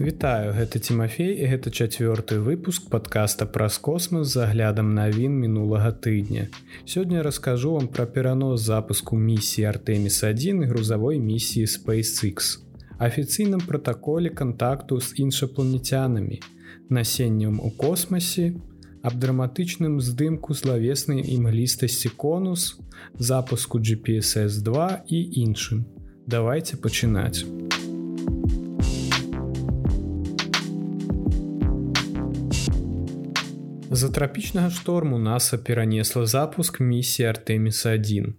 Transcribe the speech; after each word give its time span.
Вітаю 0.00 0.54
гэта 0.56 0.80
Тимофей 0.80 1.34
і 1.44 1.44
гэта 1.44 1.68
чацвёрты 1.68 2.38
выпуск 2.40 2.88
подкаста 2.88 3.44
праз 3.44 3.76
космас 3.76 4.32
з 4.32 4.48
аглядам 4.48 4.94
навін 4.96 5.34
мінулага 5.36 5.92
тыдня. 5.92 6.48
Сёння 6.88 7.20
раскажу 7.22 7.72
вам 7.74 7.88
пра 7.88 8.06
перанос 8.06 8.64
запуску 8.64 9.18
місіі 9.18 9.64
Артеміс 9.64 10.24
1 10.24 10.62
і 10.62 10.66
грузавой 10.72 11.20
місіі 11.20 11.66
SpaceX. 11.68 12.64
Афіцыйным 12.96 13.60
пратаколе 13.60 14.30
кантакту 14.30 15.00
з 15.00 15.12
іншапланетянамі, 15.20 16.40
насеннем 16.88 17.60
у 17.60 17.70
космасе, 17.70 18.54
аб 19.02 19.20
драматычным 19.20 20.00
здымку 20.00 20.54
славеснай 20.54 21.20
імглістасці 21.28 22.08
конус, 22.16 22.80
запуску 23.18 23.78
GPSS2 23.78 24.96
і 25.08 25.44
іншым. 25.44 25.84
Давайте 26.26 26.76
пачынаць. 26.76 27.44
З-за 33.92 34.08
трапічнага 34.08 34.70
шторму 34.70 35.18
NASAа 35.18 35.58
перанесла 35.58 36.26
запуск 36.26 36.80
місіі 36.80 37.26
Артеміса 37.26 37.94
1. 37.94 38.34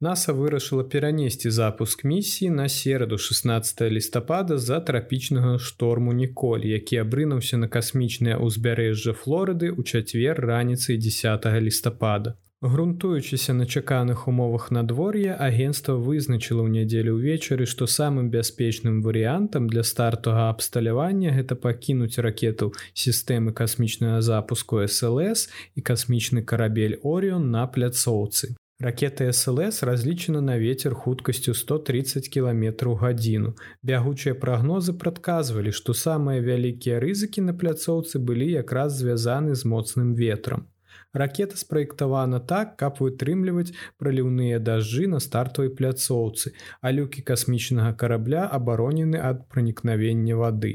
NASAа 0.00 0.34
вырашыла 0.34 0.84
перанесці 0.84 1.50
запуск 1.50 2.04
місіі 2.04 2.50
на 2.50 2.68
сераду 2.68 3.18
16 3.18 3.80
лістапада 3.80 4.58
з-за 4.58 4.80
трапічнага 4.80 5.58
шторму 5.58 6.12
Ніколь, 6.12 6.60
які 6.60 7.02
абрынуўся 7.02 7.58
на 7.58 7.68
касмічнае 7.68 8.38
ўзбярэжжа 8.38 9.18
Флорыды 9.18 9.74
ў 9.74 9.82
чацвер 9.82 10.38
раніцай 10.38 10.96
10 10.96 11.50
лістапада. 11.58 12.38
Грунтуючыся 12.62 13.52
на 13.54 13.66
чаканых 13.66 14.28
умовах 14.28 14.70
надвор'я 14.70 15.34
агенцтва 15.34 15.94
вызначыла 15.98 16.62
ў 16.62 16.70
нядзелю 16.70 17.18
ўвечары, 17.18 17.66
што 17.66 17.90
самым 17.90 18.30
бяспечным 18.30 19.02
варыянтам 19.02 19.66
для 19.66 19.82
стартага 19.82 20.46
абсталявання 20.46 21.34
гэта 21.34 21.58
пакінуць 21.58 22.22
ракету 22.22 22.70
сістэмы 22.94 23.50
касмічнага 23.50 24.22
запуску 24.22 24.78
SLС 24.86 25.50
і 25.74 25.82
касмічны 25.82 26.46
карабель 26.46 27.02
Орыон 27.02 27.50
на 27.50 27.66
пляцоўцы. 27.66 28.54
Ракета 28.78 29.26
SLС 29.34 29.82
разлічана 29.82 30.40
на 30.40 30.54
ветер 30.54 30.94
хуткасцю 30.94 31.54
130 31.54 32.28
км 32.30 32.94
гадзіну. 32.94 33.56
Бягучыя 33.82 34.38
прагнозы 34.38 34.94
прадказвалі, 34.94 35.74
што 35.74 35.98
самыя 35.98 36.38
вялікія 36.38 37.02
рызыкі 37.02 37.42
на 37.42 37.58
пляцоўцы 37.58 38.22
былі 38.22 38.50
якраз 38.54 39.02
звязаны 39.02 39.58
з 39.58 39.66
моцным 39.66 40.14
ветрам. 40.14 40.70
Ракета 41.12 41.56
спраектавана 41.56 42.40
так, 42.40 42.76
каб 42.80 42.96
вытрымліваць 43.04 43.74
праліўныя 44.00 44.58
дажджы 44.58 45.08
на 45.12 45.20
стартавай 45.20 45.68
пляцоўцы, 45.68 46.54
а 46.80 46.92
люкі 46.92 47.20
касмічнага 47.20 47.92
карабля 47.92 48.46
абаронены 48.48 49.20
ад 49.20 49.44
пранікнавення 49.48 50.40
вады. 50.40 50.72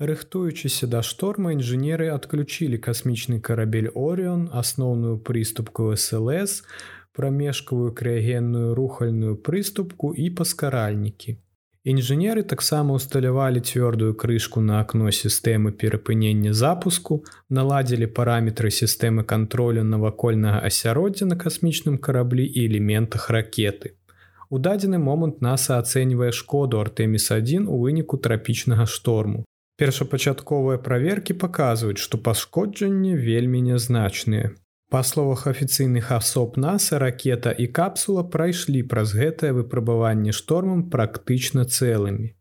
Рыхтуючыся 0.00 0.86
да 0.86 1.02
шторма 1.02 1.52
інжынеры 1.52 2.08
адключілі 2.14 2.78
касмічны 2.78 3.40
карабель 3.40 3.90
Орыон, 3.92 4.48
асноўную 4.62 5.18
прыступку 5.18 5.90
СЛС, 5.92 6.62
прамежкавую 7.12 7.92
крыягенную 7.92 8.74
рухальную 8.78 9.36
прыступку 9.36 10.14
і 10.14 10.30
паскаральнікі. 10.30 11.36
Інжынеры 11.80 12.42
таксама 12.44 12.92
ўсталявалі 13.00 13.60
цвёрдую 13.64 14.12
крышку 14.12 14.60
на 14.60 14.80
акно 14.84 15.08
сістэмы 15.08 15.72
перапынення 15.72 16.52
запуску, 16.52 17.24
наладзілі 17.48 18.04
параметры 18.18 18.68
сістэмы 18.68 19.24
кантролю 19.24 19.80
навакольнага 19.80 20.60
асяроддзя 20.68 21.24
на 21.24 21.40
касмічным 21.40 21.96
караблі 21.96 22.44
і 22.44 22.66
элементах 22.68 23.30
ракеты. 23.30 23.96
У 24.50 24.58
дадзены 24.58 25.00
момант 25.00 25.40
NASAа 25.40 25.80
ацэньвае 25.80 26.32
шкоду 26.36 26.84
Артеміс1 26.84 27.64
у 27.64 27.80
выніку 27.80 28.20
трапічнага 28.20 28.84
шторму. 28.84 29.46
Першапачатковыя 29.80 30.76
праверкі 30.76 31.32
паказваюць, 31.32 31.96
што 31.96 32.20
пашкоджанні 32.20 33.16
вельмі 33.16 33.64
нязначныя. 33.72 34.52
Па 34.90 35.04
словах 35.06 35.46
афіцыйных 35.46 36.08
асоб 36.10 36.56
NASAа 36.58 36.98
ракета 36.98 37.50
і 37.54 37.66
капсула 37.78 38.24
прайшлі 38.26 38.80
праз 38.92 39.12
гэтае 39.14 39.50
выпрабаванне 39.58 40.32
штормам 40.34 40.80
практычна 40.90 41.62
цэлымі. 41.62 42.34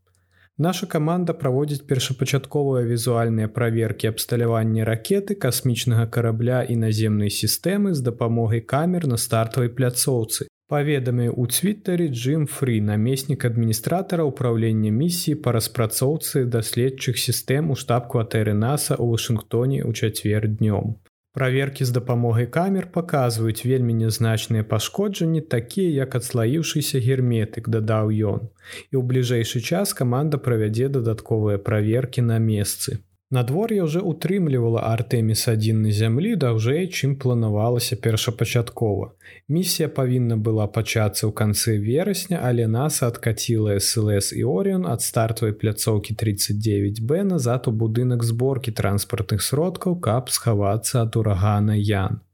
Наша 0.58 0.88
каманда 0.94 1.36
праводзіць 1.42 1.86
першапачатковыя 1.92 2.88
візуальныя 2.90 3.52
праверкі 3.58 4.10
абсталявання 4.10 4.88
ракеты 4.90 5.38
касмічнага 5.44 6.08
карабля 6.16 6.64
і 6.66 6.76
наземнай 6.86 7.30
сістэмы 7.30 7.94
з 7.94 8.02
дапамогай 8.08 8.66
камер 8.74 9.06
на 9.12 9.22
стартавай 9.26 9.70
пляцоўцы. 9.70 10.50
Паведамі 10.74 11.30
ў 11.30 11.54
цвітары 11.54 12.10
Джим 12.10 12.48
Фры, 12.56 12.82
намеснік 12.82 13.46
адміністратара 13.46 14.26
ўправлення 14.26 14.90
місіі 14.90 15.38
па 15.46 15.54
распрацоўцы 15.54 16.44
даследчых 16.58 17.22
сістэм 17.22 17.70
у 17.70 17.78
штаб-кватэры 17.78 18.58
NASAа 18.58 18.98
ў 18.98 19.06
Вашынгтоне 19.14 19.86
ў 19.86 19.94
чацвер 19.94 20.50
днём. 20.50 20.98
Праверкі 21.38 21.86
з 21.86 21.94
дапамогай 21.94 22.48
камер 22.50 22.88
паказваюць 22.94 23.66
вельмі 23.66 23.94
нязначныя 23.94 24.66
пашкоджанні, 24.66 25.42
такія 25.42 25.90
як 26.06 26.16
адслаіўшыся 26.18 27.02
герметык, 27.06 27.70
дадаў 27.70 28.10
ён. 28.32 28.50
І 28.90 28.98
ў 28.98 29.04
бліжэйшы 29.12 29.62
час 29.62 29.94
каманда 29.94 30.42
правядзе 30.42 30.90
дадатковыя 30.90 31.62
праверкі 31.62 32.26
на 32.26 32.42
месцы. 32.42 32.98
Надвор'е 33.32 33.84
ўжо 33.86 34.02
утрымлівала 34.10 34.82
Артеміс 34.90 35.44
адзін 35.52 35.84
на 35.86 35.92
зямлі 35.94 36.34
даўжэй, 36.44 36.88
чым 36.90 37.14
планавалася 37.14 37.94
першапачаткова. 38.06 39.12
Місія 39.46 39.90
павінна 39.90 40.38
была 40.48 40.66
пачацца 40.66 41.30
ў 41.30 41.32
канцы 41.38 41.78
верасня, 41.78 42.42
але 42.42 42.66
нас 42.66 42.98
адкаціла 43.06 43.78
СЛС 43.78 44.34
і 44.34 44.42
Орыон 44.50 44.90
ад 44.90 45.06
стартавай 45.06 45.54
пляцоўкі 45.54 46.18
39Б 46.18 47.22
назад 47.34 47.70
у 47.70 47.76
будынак 47.84 48.26
зборкі 48.26 48.74
транспартных 48.74 49.46
сродкаў, 49.46 50.02
каб 50.02 50.34
схавацца 50.34 51.06
ад 51.06 51.14
урагана 51.14 51.78
Ян. 51.78 52.26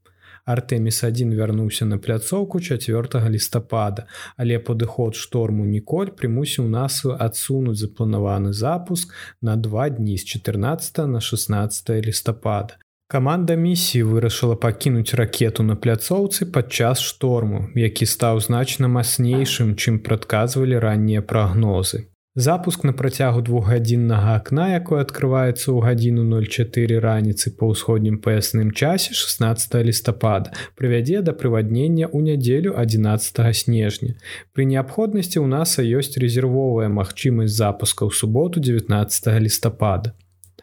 Артеміс 0.46 1.04
1 1.04 1.34
вярнуўся 1.34 1.84
на 1.84 1.98
пляцоўку 1.98 2.60
4 2.60 3.30
лістапада, 3.30 4.06
але 4.36 4.58
падыход 4.58 5.18
шторму 5.18 5.66
Ніколь 5.66 6.14
прымусіў 6.14 6.68
нас 6.70 7.02
адсунуць 7.04 7.78
запланаваны 7.82 8.52
запуск 8.52 9.14
на 9.42 9.56
два 9.56 9.88
дні 9.90 10.18
з 10.18 10.24
14 10.24 10.98
на 11.06 11.20
16 11.20 11.90
лістапада. 11.90 12.78
Каманда 13.08 13.54
місіі 13.54 14.02
вырашыла 14.02 14.54
пакінуць 14.54 15.14
ракету 15.14 15.62
на 15.62 15.74
пляцоўцы 15.74 16.46
падчас 16.46 17.02
шторму, 17.02 17.66
які 17.74 18.06
стаў 18.06 18.40
значна 18.40 18.88
мацнейшым, 18.88 19.74
чым 19.74 19.98
прадказвалі 19.98 20.78
раннія 20.78 21.22
прагнозы. 21.22 22.06
Запуск 22.38 22.84
на 22.84 22.92
працягу 22.92 23.40
двухгадзіннага 23.40 24.32
акна, 24.36 24.64
якое 24.76 25.00
адкрываецца 25.00 25.72
ў 25.72 25.80
гадзіну 25.80 26.24
04 26.28 26.98
раніцы 27.00 27.48
па 27.56 27.70
ўсходнім 27.70 28.18
паясным 28.20 28.74
часе 28.76 29.16
16 29.16 29.76
лістапада, 29.88 30.52
прывядзе 30.76 31.24
да 31.24 31.32
прываднення 31.32 32.04
ў 32.12 32.28
нядзелю 32.28 32.76
11 32.76 33.40
снежня. 33.56 34.20
Пры 34.52 34.68
неабходнасці 34.68 35.40
ў 35.40 35.48
NASAа 35.48 35.88
ёсць 35.88 36.20
рэзервовая 36.20 36.92
магчымасць 36.92 37.56
запуска 37.56 38.04
ў 38.04 38.12
суботу 38.12 38.60
19 38.60 39.32
лістапада. 39.40 40.12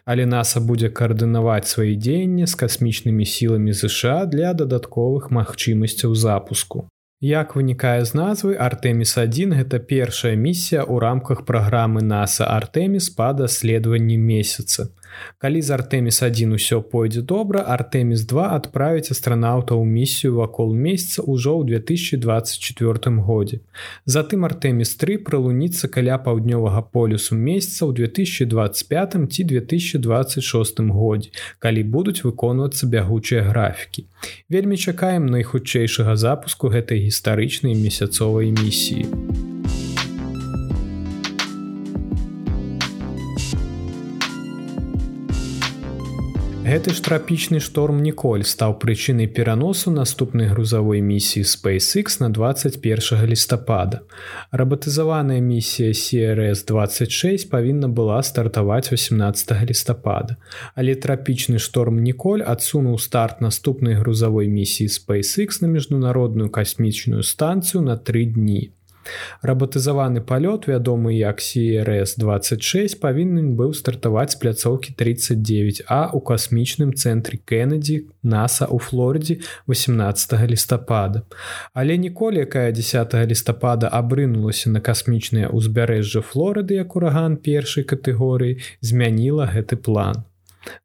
Але 0.06 0.30
NASAа 0.30 0.62
будзе 0.62 0.94
каардынаваць 0.94 1.74
свае 1.74 1.98
дзеянні 1.98 2.46
з 2.46 2.54
касмічнымі 2.54 3.26
сіламі 3.26 3.74
ЗША 3.74 4.30
для 4.30 4.54
дадатковых 4.54 5.34
магчымасцяў 5.34 6.14
запуску. 6.14 6.86
Як 7.24 7.54
вынікае 7.56 8.04
з 8.04 8.18
назвы 8.20 8.58
Артеміс 8.60 9.16
1 9.16 9.54
гэта 9.56 9.78
першая 9.80 10.36
місія 10.36 10.82
ў 10.84 11.00
рамках 11.00 11.46
праграмы 11.48 12.04
NASAа 12.04 12.52
Артеміс 12.60 13.08
па 13.16 13.32
даследаванні 13.32 14.18
месяца. 14.20 14.92
Калі 15.38 15.62
з 15.62 15.70
Артеміс 15.70 16.24
1 16.24 16.54
усё 16.54 16.82
пойдзе 16.82 17.22
добра, 17.22 17.64
Артеміс 17.68 18.26
2 18.26 18.56
адправіць 18.56 19.12
астранаўта 19.12 19.76
ў 19.76 19.86
місію 19.86 20.36
вакол 20.36 20.74
месяца 20.74 21.24
ўжо 21.24 21.60
ў 21.60 21.80
2024 21.80 23.22
годзе. 23.22 23.60
Затым 24.06 24.46
Артеміс 24.46 24.96
3 24.96 25.18
пралуніцца 25.24 25.88
каля 25.88 26.18
паўднёвага 26.18 26.82
полюсу 26.92 27.36
месяца 27.36 27.86
ў 27.86 27.94
2025 27.94 29.30
ці 29.30 29.42
2026 29.44 30.80
годзе, 30.92 31.30
калі 31.60 31.84
будуць 31.84 32.24
выконвацца 32.24 32.88
бягучыя 32.88 33.42
графікі. 33.42 34.06
Вельмі 34.50 34.78
чакаем 34.78 35.26
найхутчэйшага 35.28 36.16
запуску 36.16 36.68
гэтай 36.68 37.04
гістарычнай 37.08 37.76
месяцовай 37.76 38.52
місіі. 38.52 39.53
Гэты 46.64 46.94
ж 46.96 47.04
трапічны 47.04 47.60
шторм 47.60 47.98
Ніколь 48.00 48.46
стаў 48.48 48.78
прычынай 48.80 49.28
пераносу 49.28 49.92
наступнай 49.92 50.48
грузавой 50.48 51.02
місіі 51.04 51.44
SpaceX 51.44 52.22
на 52.24 52.30
21 52.32 53.28
лістапада. 53.28 54.00
Рабатызаваная 54.52 55.44
місія 55.44 55.92
CRS26 55.92 57.50
павінна 57.52 57.92
была 57.92 58.24
стартаваць 58.24 58.88
18 58.96 59.52
лістапада. 59.68 60.40
Але 60.76 60.96
трапічны 60.96 61.60
шторм 61.60 62.00
Ніколь 62.00 62.48
адсунуў 62.48 62.96
старт 62.96 63.44
наступнай 63.44 64.00
грузавой 64.00 64.48
місіі 64.48 64.88
SpaceX 64.88 65.60
на 65.60 65.68
міжнародную 65.68 66.48
касмічную 66.48 67.28
станцыю 67.28 67.84
на 67.84 68.00
тры 68.00 68.24
дні. 68.24 68.72
Рабатызаваны 69.42 70.22
палёт, 70.22 70.68
вядомы 70.68 71.14
як 71.14 71.40
CRS-26 71.40 73.00
павінен 73.00 73.56
быў 73.56 73.74
стартаваць 73.74 74.34
з 74.34 74.40
пляцоўкі 74.42 74.96
39А 74.98 76.12
ў 76.12 76.20
касмічным 76.24 76.94
цэнтры 76.94 77.40
Кеннеді 77.46 78.10
NASAа 78.24 78.72
ў 78.72 78.80
Флордзе 78.80 79.40
18 79.68 80.50
лістапада. 80.50 81.24
Але 81.74 81.98
ніколі 81.98 82.44
якая 82.48 82.72
10 82.72 83.14
лістапада 83.30 83.88
абрынулася 83.88 84.70
на 84.70 84.80
касмічнае 84.80 85.50
ўзбярэжжа 85.54 86.22
Флорыды 86.22 86.80
як 86.82 86.96
ураган 86.96 87.38
першай 87.38 87.84
катэгорыі 87.84 88.60
змяніла 88.82 89.48
гэты 89.48 89.76
план. 89.76 90.24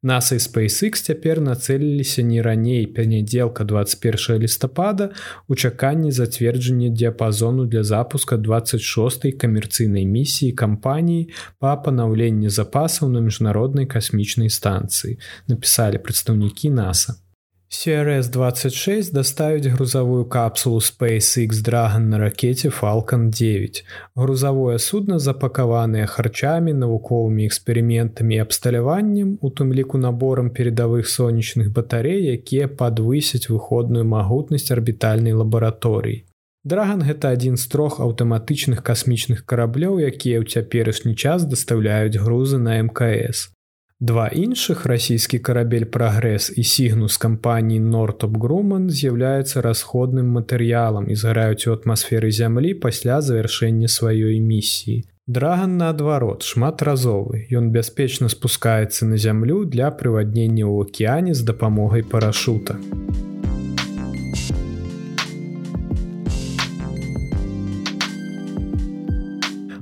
NASA 0.03 0.35
і 0.35 0.41
SpaceX 0.41 1.03
цяпер 1.03 1.41
нацэліліся 1.41 2.23
не 2.23 2.41
раней 2.41 2.87
пянядзелка 2.87 3.63
21 3.63 4.41
лістапада 4.43 5.09
у 5.47 5.55
чаканні 5.55 6.11
зацверджання 6.11 6.89
дыяпазону 6.89 7.65
для 7.65 7.83
запуска 7.83 8.37
26 8.37 9.37
камерцыйнай 9.37 10.05
місіі 10.05 10.51
кампаніі 10.51 11.29
па 11.59 11.75
панаўленні 11.75 12.49
запасаў 12.49 13.09
на 13.09 13.21
міжнароднай 13.21 13.85
касмічнай 13.85 14.49
станцыі 14.49 15.17
напісалі 15.47 15.97
прадстаўнікі 15.97 16.71
NASA. 16.71 17.28
CRS-26 17.69 19.13
доставіць 19.13 19.67
грузавую 19.67 20.25
капсулу 20.25 20.79
SpaceX 20.79 21.61
Dragon 21.61 21.99
на 21.99 22.17
ракете 22.17 22.69
Falалcon 22.69 23.29
9. 23.29 23.85
Грузавое 24.15 24.79
судно 24.79 25.19
запакаванае 25.19 26.07
харчамі, 26.07 26.73
навуковымі 26.73 27.45
эксперыментамі 27.45 28.35
і 28.35 28.41
абсталяваннем, 28.41 29.37
у 29.41 29.51
тым 29.53 29.69
ліку 29.73 30.01
наборам 30.01 30.49
перадавых 30.49 31.05
сонечных 31.05 31.69
батарей, 31.69 32.25
якія 32.33 32.67
падвысяць 32.67 33.53
выходную 33.53 34.03
магутнасць 34.03 34.71
арбітальнай 34.71 35.37
лабараторыі. 35.37 36.25
Драган 36.65 37.05
гэта 37.05 37.37
адзін 37.37 37.53
з 37.57 37.69
трох 37.69 38.01
аўтаматычных 38.01 38.81
касмічных 38.81 39.45
караблёў, 39.45 40.01
якія 40.01 40.41
ў 40.41 40.49
цяперашні 40.49 41.13
час 41.13 41.45
дастаўляюць 41.45 42.17
грузы 42.17 42.57
на 42.57 42.81
МКС. 42.81 43.53
Два 44.01 44.29
іншых 44.31 44.85
расійскі 44.87 45.37
карабель 45.43 45.83
прагрэс 45.83 46.45
і 46.55 46.63
сігну 46.63 47.09
з 47.11 47.17
кампаніі 47.19 47.83
Нортоп 47.83 48.37
Груман 48.39 48.85
з'яўляецца 48.87 49.59
расходным 49.59 50.29
матэрыялам 50.39 51.09
і 51.11 51.17
згараюць 51.19 51.67
у 51.67 51.75
атмасферы 51.75 52.31
зямлі 52.31 52.71
пасля 52.79 53.19
завяршэння 53.19 53.91
сваёй 53.91 54.39
місіі. 54.39 55.03
Драган 55.27 55.75
наадварот 55.83 56.47
шматразовы. 56.47 57.43
Ён 57.51 57.75
бяспечна 57.75 58.31
спускаецца 58.31 59.03
на 59.03 59.19
зямлю 59.19 59.65
для 59.67 59.91
прываднення 59.91 60.63
ў 60.63 60.87
акеане 60.87 61.35
з 61.35 61.43
дапамогай 61.43 62.07
парашута. 62.07 62.79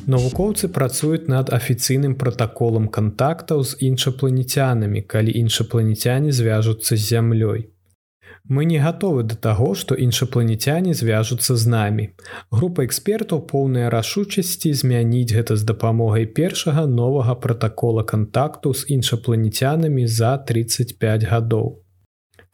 Навукоўцы 0.07 0.67
працуюць 0.75 1.27
над 1.27 1.49
афіцыйным 1.55 2.13
пратаколам 2.19 2.87
кантактаў 2.97 3.63
з 3.67 3.75
іншапланецянамі, 3.87 5.01
калі 5.13 5.33
іншапланецяне 5.39 6.31
звяжуцца 6.31 6.95
з 6.95 7.01
зямлёй. 7.07 7.65
Мы 8.47 8.63
не 8.63 8.77
гатовы 8.79 9.23
да 9.27 9.35
таго, 9.35 9.73
што 9.75 9.95
іншапланецяне 9.95 10.93
звяжуцца 10.93 11.57
з 11.59 11.67
намі. 11.73 12.05
Група 12.51 12.85
экспертаў 12.87 13.41
поўная 13.51 13.89
рашучасці 13.89 14.71
змяніць 14.71 15.35
гэта 15.35 15.57
з 15.59 15.67
дапамогай 15.67 16.25
першага 16.39 16.85
новага 16.87 17.35
пратакола 17.35 18.03
кантакту 18.03 18.73
з 18.73 18.87
іншапланецянамі 18.87 20.07
за 20.07 20.37
35 20.37 21.27
гадоў 21.33 21.67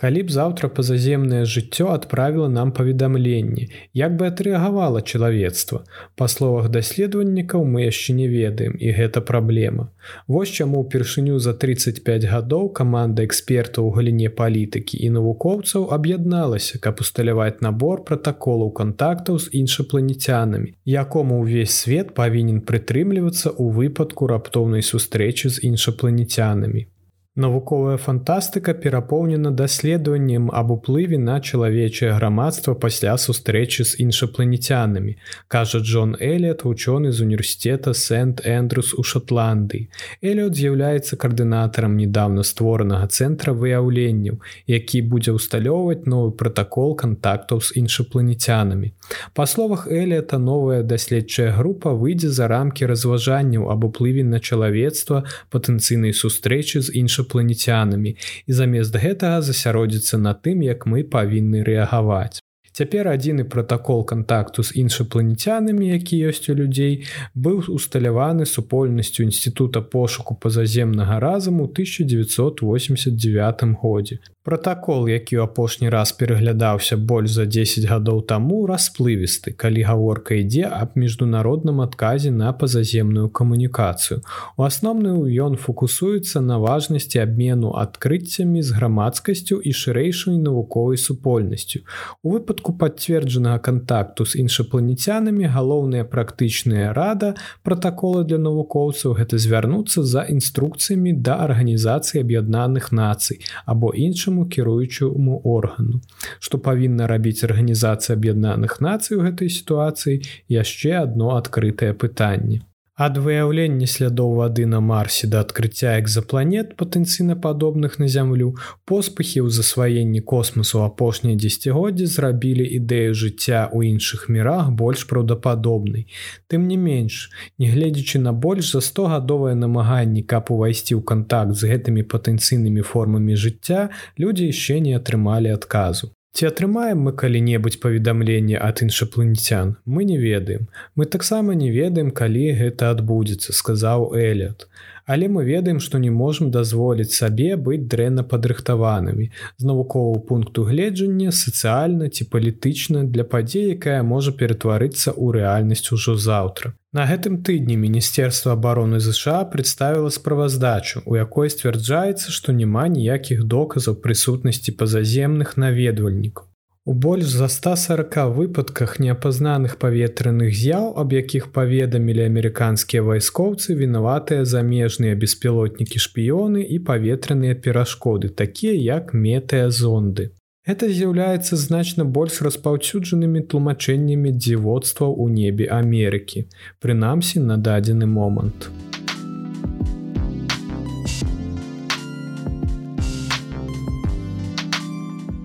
калі 0.03 0.23
б 0.27 0.33
заўтра 0.35 0.67
пазаземнае 0.67 1.45
жыццё 1.47 1.87
адправіла 1.95 2.49
нам 2.51 2.71
паведамленне 2.75 3.67
як 3.99 4.17
бы 4.19 4.27
адрэагавала 4.27 4.99
чалавецтва? 4.99 5.79
Па 6.19 6.27
словах 6.27 6.67
даследавальнікаў 6.75 7.63
мы 7.63 7.87
яшчэ 7.87 8.17
не 8.17 8.27
ведаем 8.27 8.75
і 8.75 8.91
гэта 8.99 9.23
праблема. 9.23 9.87
Вось 10.27 10.51
чаму 10.51 10.83
ўпершыню 10.83 11.39
за 11.39 11.55
35 11.55 12.27
гадоў 12.27 12.67
каманда 12.75 13.23
экспертаў 13.23 13.87
у 13.87 13.95
галіне 13.95 14.27
палітыкі 14.27 14.99
і 14.99 15.13
навукоўцаў 15.15 15.87
аб'ядналася 15.95 16.83
каб 16.83 16.99
усталяваць 16.99 17.63
набор 17.63 18.03
пратаколаў 18.03 18.75
кантактаў 18.75 19.39
з 19.39 19.55
іншапланецянамі 19.63 20.75
якому 20.99 21.39
ўвесь 21.47 21.79
свет 21.79 22.11
павінен 22.19 22.59
прытрымлівацца 22.67 23.55
ў 23.55 23.71
выпадку 23.79 24.27
раптоўнай 24.27 24.83
сустрэчы 24.83 25.47
з 25.47 25.63
іншапланецянамі 25.71 26.91
Навуковая 27.35 27.97
фантастыка 27.97 28.75
перапоўнена 28.75 29.49
даследаваннем 29.49 30.51
аб 30.53 30.69
уплыве 30.71 31.17
на 31.17 31.41
чалавечае 31.41 32.13
грамадства 32.13 32.75
пасля 32.75 33.17
сустрэчы 33.17 33.85
з 33.89 33.97
іншапланецянамі, 34.05 35.17
кажа 35.47 35.79
Джон 35.79 36.13
Элет, 36.19 36.61
вучоны 36.63 37.09
з 37.11 37.25
універсітэта 37.25 37.95
Сент-Эндрус 37.97 38.93
у 38.93 39.01
Шотландыі. 39.01 39.89
Эліот 40.21 40.53
з'яўляецца 40.53 41.17
каардынатарам 41.17 41.97
нядаўна 41.97 42.43
створанага 42.45 43.09
цэнтра 43.09 43.57
выяўленняў, 43.57 44.37
які 44.69 45.01
будзе 45.01 45.33
ўсталёўваць 45.33 46.05
новы 46.05 46.37
пратакол 46.37 46.93
кантактаў 46.93 47.65
з 47.65 47.73
іншапланецянамі. 47.81 48.93
Па 49.33 49.49
словах 49.49 49.89
Элета 49.89 50.37
новая 50.37 50.83
даследчая 50.83 51.49
група 51.57 51.97
выйдзе 51.97 52.29
за 52.29 52.45
рамкі 52.45 52.85
разважанняў 52.85 53.73
аб 53.73 53.89
уплыве 53.89 54.21
на 54.21 54.37
чалавецтва 54.37 55.25
патэнцыйнай 55.49 56.13
сустрэчы 56.13 56.85
з 56.85 56.93
іншым 56.93 57.22
іншапланецянамі 57.23 58.15
і 58.47 58.53
замест 58.53 58.95
гэтага 58.95 59.41
засяродзіцца 59.41 60.17
на 60.17 60.33
тым, 60.33 60.63
як 60.63 60.85
мы 60.85 61.03
павінны 61.03 61.63
рэагаваць. 61.63 62.39
Цяпер 62.73 63.07
адзіны 63.07 63.45
пратакол 63.45 64.05
кантакту 64.05 64.63
з 64.63 64.75
іншапланецянамі, 64.75 65.93
які 65.93 66.17
ёсць 66.25 66.49
у 66.49 66.55
людзей, 66.57 67.05
быў 67.35 67.69
усталяваны 67.69 68.45
супольнасцю 68.45 69.23
інстытута 69.23 69.81
пошуку 69.81 70.35
пазаземнага 70.35 71.19
разам 71.19 71.61
у 71.61 71.65
1989 71.69 73.63
годзе. 73.77 74.17
Пратакол, 74.43 75.07
які 75.07 75.39
ў 75.39 75.47
апошні 75.47 75.87
раз 75.87 76.11
пераглядаўся 76.11 76.97
больш 76.99 77.31
за 77.31 77.45
10 77.47 77.87
гадоў 77.87 78.27
таму 78.27 78.67
расплывісты, 78.67 79.55
калі 79.55 79.87
гаворка 79.87 80.35
ідзе 80.35 80.67
аб 80.67 80.99
міжнародным 80.99 81.79
адказе 81.79 82.27
на 82.27 82.51
пазаземную 82.51 83.31
камунікацыю. 83.31 84.19
У 84.59 84.67
асноўную 84.67 85.31
ён 85.31 85.55
фокусуецца 85.55 86.43
на 86.43 86.59
важнасці 86.59 87.23
абмену 87.23 87.71
адкрыццямі 87.79 88.59
з 88.59 88.75
грамадскасцю 88.75 89.63
і 89.63 89.71
шырэйшай 89.71 90.35
навуковай 90.35 90.99
супольнасцю. 90.99 91.87
У 92.19 92.35
выпадку 92.35 92.75
пацверджанага 92.75 93.63
кантакту 93.63 94.27
з 94.27 94.43
іншапланецянамі 94.43 95.47
галоўная 95.47 96.03
практычная 96.03 96.91
рада 96.91 97.39
пратакола 97.63 98.27
для 98.27 98.43
навукоўцаў 98.43 99.15
гэта 99.23 99.39
звярнуцца 99.39 100.03
за 100.03 100.27
інструкцыямі 100.27 101.15
да 101.15 101.39
арганізацыі 101.47 102.19
аб'яднаных 102.27 102.91
нацый 102.91 103.39
або 103.63 103.95
іншым 103.95 104.32
іншаму 104.33 104.49
кіруючаму 104.49 105.41
органу. 105.43 106.01
Што 106.39 106.57
павінна 106.57 107.07
рабіць 107.07 107.43
арганізацыя 107.43 108.17
аб'яднаных 108.17 108.81
нацый 108.81 109.17
у 109.17 109.21
гэтай 109.21 109.49
сітуацыі 109.49 110.21
яшчэ 110.49 111.03
адно 111.03 111.37
адкрытае 111.37 111.93
пытанне. 111.93 112.61
Ад 112.93 113.15
выяўлення 113.17 113.87
слядоў 113.89 114.35
вады 114.37 114.67
на 114.69 114.79
марсе 114.79 115.25
да 115.25 115.39
адкрыцця 115.41 115.95
экзапланет 115.97 116.75
патэнцыйна 116.77 117.33
падобных 117.45 117.97
на 117.97 118.05
зямлю 118.05 118.49
поспахі 118.85 119.41
ў 119.41 119.49
засваенні 119.49 120.21
космасу 120.21 120.83
апошнія 120.85 121.33
дзегоддзі 121.33 122.05
зрабілі 122.05 122.69
ідэю 122.77 123.17
жыцця 123.17 123.65
ў 123.73 123.97
іншых 123.97 124.29
мірах 124.29 124.69
больш 124.77 125.09
праўдападобнай. 125.09 126.05
Тым 126.45 126.69
не 126.69 126.77
менш, 126.77 127.33
нягледзячы 127.57 128.21
на 128.21 128.29
больш 128.29 128.77
за 128.77 128.85
100гадовыя 128.85 129.57
намаганні, 129.57 130.21
каб 130.21 130.53
увайсці 130.53 130.93
ў 130.93 131.01
кантакт 131.01 131.57
з 131.57 131.73
гэтымі 131.73 132.05
патэнцыйнымі 132.05 132.85
формамі 132.85 133.33
жыцця, 133.33 133.89
людзі 134.21 134.53
яшчэ 134.53 134.77
не 134.85 134.93
атрымалі 134.93 135.49
адказу. 135.49 136.13
Ці 136.33 136.47
атрымаем 136.49 137.01
мы 137.05 137.11
калі-небудзь 137.13 137.75
паведамленне 137.81 138.57
ад 138.57 138.81
іншапланецян, 138.81 139.75
мы 139.85 140.03
не 140.03 140.17
ведаем. 140.17 140.65
Мы 140.95 141.05
таксама 141.05 141.53
не 141.53 141.69
ведаем, 141.69 142.09
калі 142.09 142.45
гэта 142.57 142.89
адбудзецца, 142.89 143.53
сказаў 143.53 144.09
Элят. 144.17 144.65
Але 145.05 145.27
мы 145.27 145.43
ведаем, 145.43 145.79
што 145.79 145.99
не 145.99 146.11
можам 146.11 146.51
дазволіць 146.51 147.11
сабе 147.11 147.55
быць 147.55 147.87
дрэнна 147.91 148.23
падрыхтаванымі. 148.23 149.31
З 149.57 149.63
навукового 149.67 150.19
пункту 150.19 150.63
гледжання 150.63 151.31
сацыяльна 151.31 152.07
ці 152.09 152.29
палітычна 152.31 153.03
для 153.03 153.23
падзей, 153.23 153.75
якая 153.75 153.99
можа 154.03 154.31
ператварыцца 154.31 155.11
ў 155.11 155.43
рэальнасць 155.43 155.91
ужо 155.91 156.15
заўтра. 156.15 156.73
На 156.93 157.03
гэтым 157.09 157.41
тыдні 157.43 157.75
міністерства 157.75 158.53
обороны 158.53 158.99
ЗША 159.01 159.43
прадставіла 159.51 160.13
справаздачу, 160.13 161.01
у 161.05 161.17
якой 161.19 161.49
сцвярджаецца, 161.49 162.31
што 162.31 162.55
няма 162.55 162.87
ніякіх 162.87 163.43
доказаў 163.43 163.99
прысутнасці 163.99 164.77
пазаземных 164.77 165.57
наведвальнікаў. 165.57 166.52
У 166.85 166.93
больш 166.93 167.25
за 167.25 167.47
140 167.47 168.15
выпадках 168.35 168.99
неапазнаных 168.99 169.77
паветраных 169.79 170.51
з'яў, 170.51 170.89
аб 170.99 171.13
якіх 171.15 171.45
паведамілі 171.55 172.25
амерыканскія 172.27 172.99
вайскоўцы 173.07 173.71
вінаватыя 173.79 174.43
замежныя 174.43 175.15
беспілотнікі 175.15 176.03
шпіёны 176.05 176.59
і 176.59 176.79
паветраныя 176.83 177.55
перашкоды, 177.55 178.27
такія 178.27 178.75
як 178.75 179.15
метэазонды. 179.15 180.35
Гэта 180.67 180.91
з'яўляецца 180.91 181.55
значна 181.55 182.03
больш 182.03 182.43
распаўсюджанымі 182.43 183.47
тлумачэннямі 183.47 184.35
дзіводстваў 184.35 185.15
у 185.15 185.29
небе 185.31 185.71
Амерыкі, 185.71 186.49
прынамсі 186.83 187.39
на 187.39 187.55
дадзены 187.55 188.11
момант. 188.11 188.67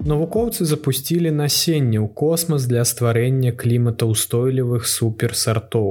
Навукоўцы 0.09 0.65
запусцілі 0.65 1.31
насенне 1.39 1.99
ў 2.01 2.09
космас 2.21 2.65
для 2.71 2.81
стварэння 2.91 3.51
кліматаўстойлівых 3.63 4.87
суперсартоў. 4.89 5.91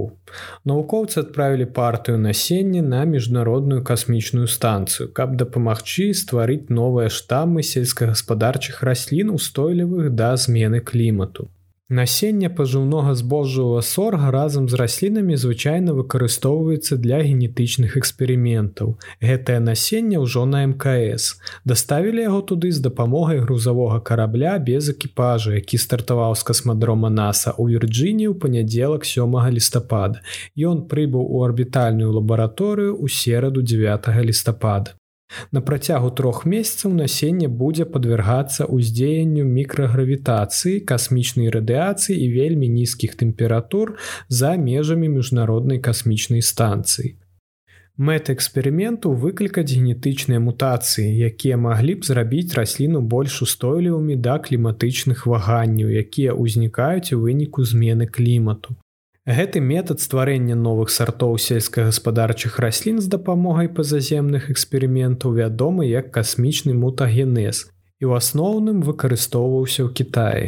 Навукоўцы 0.72 1.20
адправілі 1.22 1.68
партыю 1.76 2.18
насення 2.24 2.82
на 2.82 3.04
міжнародную 3.12 3.84
касмічную 3.90 4.48
станцыю, 4.54 5.12
каб 5.20 5.36
дапамагчы 5.42 6.08
стварыць 6.22 6.74
новыя 6.80 7.14
штаммы 7.14 7.62
сельскагаспадарчых 7.74 8.82
раслін 8.90 9.30
устойлівых 9.38 10.10
да 10.24 10.34
змены 10.46 10.82
клімату. 10.82 11.52
Насенне 11.90 12.50
пажыўнога 12.52 13.14
збожжавага 13.16 13.82
сорга 13.90 14.32
разам 14.36 14.66
з 14.68 14.76
раслінамі 14.80 15.38
звычайна 15.40 15.94
выкарыстоўваецца 15.96 16.98
для 17.00 17.20
генетычных 17.24 17.96
эксперыментаў. 17.96 19.00
Гэтае 19.24 19.62
насенне 19.64 20.20
ўжо 20.20 20.44
на 20.44 20.66
мкс. 20.68 21.40
Даставілі 21.64 22.28
яго 22.28 22.42
туды 22.44 22.74
з 22.76 22.84
дапамогай 22.84 23.40
грузавога 23.40 24.04
карабля 24.04 24.60
без 24.60 24.92
экіпажа, 24.92 25.56
які 25.56 25.80
стартаваў 25.80 26.36
з 26.36 26.44
касмадрома 26.52 27.08
NASAа 27.08 27.56
ў 27.56 27.80
Вірджыні 27.80 28.28
ў 28.28 28.36
панядзелак 28.36 29.08
сёмага 29.08 29.48
лістапада. 29.48 30.20
Ён 30.60 30.84
прыбыў 30.92 31.24
у 31.24 31.48
арбітальную 31.48 32.12
лабараторыю 32.20 33.00
ў 33.00 33.08
сераду 33.08 33.64
9 33.64 34.12
лістапада. 34.28 35.00
На 35.52 35.62
працягу 35.62 36.10
трох 36.12 36.46
месяцаў 36.46 36.94
насенне 36.94 37.48
будзе 37.62 37.86
падвяргацца 37.94 38.68
ўздзеянню 38.68 39.44
мікрагравітацыі, 39.44 40.80
касмічнай 40.90 41.52
радыяцыі 41.56 42.16
і 42.16 42.28
вельмі 42.34 42.68
нізкіх 42.68 43.16
тэмператур 43.22 43.96
за 44.28 44.56
межамі 44.56 45.08
міжнароднай 45.14 45.80
касмічнай 45.80 46.42
станцыі. 46.42 47.16
Мэта 47.98 48.34
эксперыменту 48.38 49.10
выклікаць 49.22 49.74
генетычныя 49.74 50.40
мутацыі, 50.40 51.06
якія 51.28 51.58
маглі 51.58 51.96
б 51.98 52.06
зрабіць 52.06 52.54
расліну 52.54 53.02
больш 53.02 53.42
устойлівымі 53.42 54.20
да 54.28 54.38
кліматычных 54.38 55.26
ваганняў, 55.26 55.90
якія 55.90 56.38
ўзнікаюць 56.38 57.14
у 57.18 57.22
выніку 57.24 57.66
змены 57.66 58.06
клімату. 58.06 58.78
Гэты 59.28 59.60
метад 59.60 60.00
стварэння 60.00 60.56
новых 60.56 60.88
сартоў 60.88 61.34
сельскагаспадарчых 61.36 62.60
раслін 62.64 63.02
з 63.04 63.12
дапамогай 63.12 63.68
пазаземных 63.68 64.48
эксперыментаў 64.54 65.36
вядомы 65.36 65.88
як 65.88 66.14
касмічны 66.16 66.72
мутагенез 66.72 67.68
і 68.00 68.08
ў 68.08 68.24
асноўным 68.24 68.80
выкарыстоўваўся 68.88 69.84
ў 69.84 69.92
Кіаі. 70.00 70.46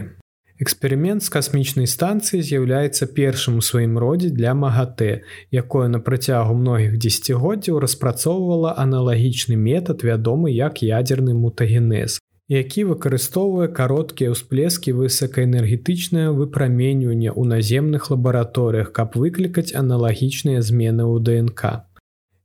Эксперымент 0.63 1.27
з 1.27 1.33
касмічнай 1.35 1.91
станцыі 1.91 2.39
з'яўляецца 2.39 3.11
першым 3.19 3.59
у 3.59 3.65
сваім 3.67 3.99
родзе 3.99 4.31
для 4.31 4.55
МагаТ, 4.55 5.03
якое 5.51 5.91
на 5.91 5.99
працягу 5.99 6.55
многіх 6.55 6.95
дзегоддзяў 7.03 7.83
распрацоўвала 7.83 8.79
аналагічны 8.79 9.59
метад 9.59 10.07
вядомы 10.07 10.55
як 10.55 10.79
ядзерны 10.79 11.35
мутагенез 11.35 12.19
які 12.49 12.83
выкарыстоўвае 12.89 13.69
кароткія 13.69 14.33
ўсплескі 14.33 14.97
высокаэнергетычнае 14.97 16.33
выпраменьванне 16.33 17.29
ў 17.29 17.41
наземных 17.45 18.09
лабараторыях, 18.09 18.89
каб 18.89 19.13
выклікаць 19.13 19.69
аналагічныя 19.77 20.65
змены 20.65 21.05
ў 21.05 21.21
ДНК. 21.21 21.85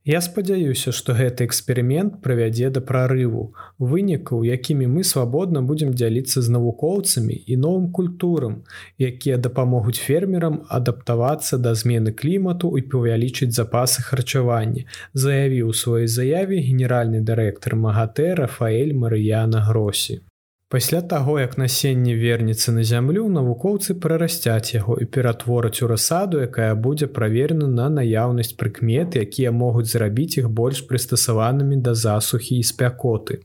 Я 0.05 0.19
спадзяюся, 0.21 0.91
што 0.93 1.13
гэты 1.17 1.45
эксперымент 1.49 2.17
правядзе 2.25 2.67
да 2.73 2.81
прарыву, 2.89 3.45
вынікаў, 3.81 4.43
якімі 4.55 4.85
мы 4.89 5.03
свабодна 5.11 5.63
будзем 5.65 5.95
дзяліцца 5.97 6.43
з 6.45 6.53
навукоўцамі 6.55 7.33
і 7.33 7.57
новым 7.63 7.87
культурам, 7.89 8.59
якія 9.01 9.39
дапамогуць 9.47 9.97
фермерам 9.97 10.61
адаптавацца 10.69 11.57
да 11.57 11.73
змены 11.73 12.13
клімату 12.13 12.69
і 12.77 12.85
павялічыць 12.93 13.49
запасы 13.57 14.05
харчавання, 14.05 14.85
заявіў 15.25 15.73
у 15.73 15.77
сваёй 15.81 16.05
заяве 16.19 16.61
генеральны 16.61 17.25
дырэктар 17.25 17.73
МагаТэ 17.73 18.29
Рафаэль 18.45 18.93
Марыяна 18.93 19.65
Гросі. 19.65 20.21
Пасля 20.67 21.01
таго, 21.01 21.39
як 21.39 21.57
насенне 21.61 22.15
вернецца 22.17 22.71
на 22.73 22.83
зямлю, 22.83 23.27
навукоўцы 23.29 23.93
прарасцяць 24.05 24.73
яго 24.73 24.97
і 24.97 25.05
ператвораць 25.05 25.81
у 25.85 25.87
расаду, 25.87 26.41
якая 26.41 26.73
будзе 26.75 27.07
праверена 27.07 27.67
на 27.67 27.89
наяўнасць 27.97 28.55
прыкмет, 28.57 29.13
якія 29.15 29.51
могуць 29.51 29.91
зрабіць 29.91 30.37
іх 30.41 30.49
больш 30.49 30.81
прыстасаванымі 30.89 31.77
да 31.85 31.93
засухі 31.93 32.57
і 32.57 32.63
спякоты. 32.63 33.37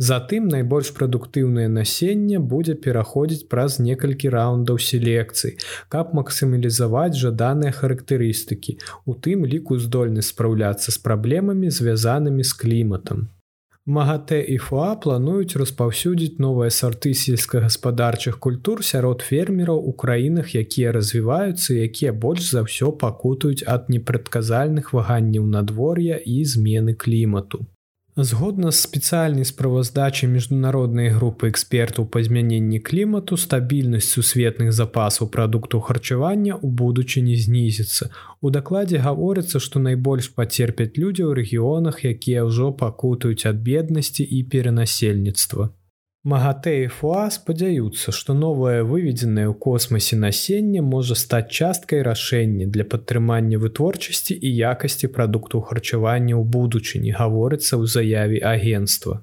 Затым 0.00 0.48
найбольш 0.48 0.88
прадуктыўнае 0.96 1.68
насенне 1.68 2.40
будзе 2.40 2.74
пераходзіць 2.86 3.44
праз 3.52 3.76
некалькі 3.78 4.32
раундаў 4.32 4.80
селекцыі, 4.80 5.52
каб 5.92 6.16
максімалізаваць 6.16 7.20
жаданыя 7.20 7.76
характарыстыкі, 7.76 8.78
у 9.04 9.14
тым 9.14 9.44
ліку 9.44 9.76
здольнасць 9.76 10.32
спраўляцца 10.32 10.88
з 10.88 10.98
праблемамі, 11.04 11.68
звязанымі 11.68 12.42
з 12.42 12.52
кліматам. 12.64 13.28
МагаТ 13.86 14.30
і 14.48 14.56
ФА 14.62 14.88
плануюць 15.02 15.58
распаўсюдзіць 15.58 16.38
новыя 16.38 16.70
сарты 16.70 17.14
сельскагаспадарчых 17.18 18.38
культур 18.38 18.84
сярод 18.86 19.24
фермераў 19.26 19.82
у 19.90 19.92
краінах, 19.92 20.54
якія 20.54 20.92
развіваюцца, 20.94 21.74
якія 21.74 22.12
больш 22.12 22.54
за 22.54 22.62
ўсё 22.62 22.94
пакутаюць 22.94 23.66
ад 23.66 23.90
непрадказальных 23.90 24.94
ваганняў 24.94 25.50
надвор'я 25.50 26.22
і 26.22 26.44
змены 26.46 26.94
клімату. 26.94 27.66
Згодна 28.16 28.70
з 28.70 28.80
спецыяльнай 28.84 29.44
справаздачай 29.48 30.28
міжнароднай 30.28 31.08
групы 31.16 31.48
экспертаў 31.48 32.04
па 32.12 32.20
змяненні 32.20 32.80
клімату 32.88 33.38
стабільнасць 33.40 34.12
сусветных 34.12 34.68
запасаў 34.76 35.30
прадуктаў 35.32 35.80
харчавання 35.80 36.52
ў 36.60 36.68
будучыні 36.82 37.40
знізіцца. 37.40 38.12
У 38.44 38.52
дакладзе 38.52 39.00
гаворыцца, 39.00 39.64
што 39.64 39.80
найбольш 39.80 40.28
пацерпяць 40.36 40.92
людзі 41.00 41.24
ў 41.24 41.40
рэгіёнах, 41.40 42.04
якія 42.04 42.44
ўжо 42.44 42.72
пакутаюць 42.76 43.48
ад 43.48 43.64
беднасці 43.64 44.28
і 44.28 44.44
перанасельніцтва. 44.44 45.72
МагаТ 46.24 46.66
і 46.70 46.86
Фуа 46.86 47.22
спадзяюцца, 47.34 48.12
што 48.14 48.34
новае 48.40 48.84
выведзенае 48.86 49.46
ў 49.50 49.54
космасе 49.64 50.14
насенне 50.14 50.82
можа 50.90 51.16
стаць 51.18 51.50
часткай 51.50 52.04
рашэння 52.06 52.68
для 52.76 52.84
падтрымання 52.86 53.58
вытворчасці 53.58 54.36
і 54.38 54.52
якасці 54.70 55.10
прадуктаў 55.16 55.64
харчавання 55.70 56.38
ў 56.38 56.46
будучыні 56.46 57.10
гаворыцца 57.18 57.74
ў 57.74 57.90
заяве 57.94 58.38
агенства. 58.38 59.16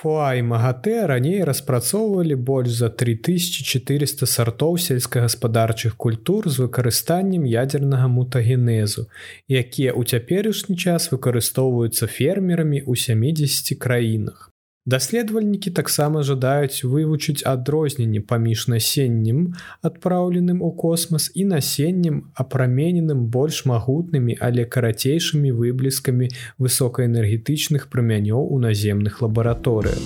Фуа 0.00 0.28
і 0.38 0.44
МагаТ 0.52 0.86
раней 1.10 1.42
распрацоўвалі 1.42 2.38
больш 2.50 2.78
за 2.78 2.92
3400 3.02 4.30
сартоў 4.34 4.78
сельскагаспадарчых 4.78 5.96
культур 5.96 6.46
з 6.46 6.62
выкарыстаннем 6.62 7.42
ядзернага 7.42 8.06
мутагенезу, 8.06 9.10
якія 9.50 9.98
ў 9.98 10.06
цяперашні 10.06 10.78
час 10.78 11.10
выкарыстоўваюцца 11.10 12.06
фермерамі 12.06 12.86
ў 12.86 12.94
70 12.94 13.74
краінах. 13.82 14.49
Даследавальнікі 14.88 15.70
таксама 15.76 16.22
жадаюць 16.24 16.88
вывучыць 16.88 17.44
адрозненне 17.44 18.20
паміж 18.24 18.62
насеннем, 18.72 19.42
адпраўленым 19.84 20.62
у 20.64 20.70
космас 20.72 21.30
і 21.34 21.44
насеннем, 21.44 22.32
апрамененым 22.34 23.26
больш 23.28 23.66
магутнымі, 23.68 24.38
але 24.40 24.64
карацейшымі 24.64 25.52
выбліскамі 25.52 26.30
высокаэнергетычных 26.56 27.90
прамянёў 27.92 28.48
у 28.48 28.58
наземных 28.58 29.20
лабараторыях. 29.20 30.00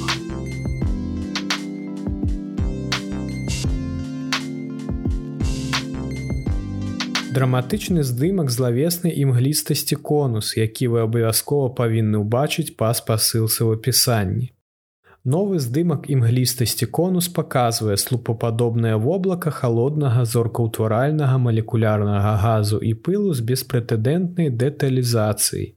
Драматычны 7.30 8.02
здымак 8.02 8.50
злавеснай 8.50 9.14
імглістасці 9.22 10.02
конус, 10.02 10.56
які 10.58 10.90
вы 10.90 11.06
абавязкова 11.06 11.70
павінны 11.78 12.26
ўбачыць 12.26 12.74
па 12.74 12.90
спасылцы 12.90 13.62
ў 13.62 13.78
апісанні. 13.78 14.50
Новы 15.24 15.58
здымак 15.58 16.10
імглістасці 16.12 16.86
конус 16.86 17.28
паказвае 17.36 17.96
слупападобнае 17.96 18.96
воблака 19.00 19.50
халоднага 19.50 20.24
зоркаўтваральнага 20.28 21.38
малекулярнага 21.40 22.34
газу 22.42 22.76
і 22.76 22.92
пылу 22.92 23.32
з 23.32 23.40
беспрэтэдэнтнай 23.50 24.52
дэталізацыяй. 24.52 25.73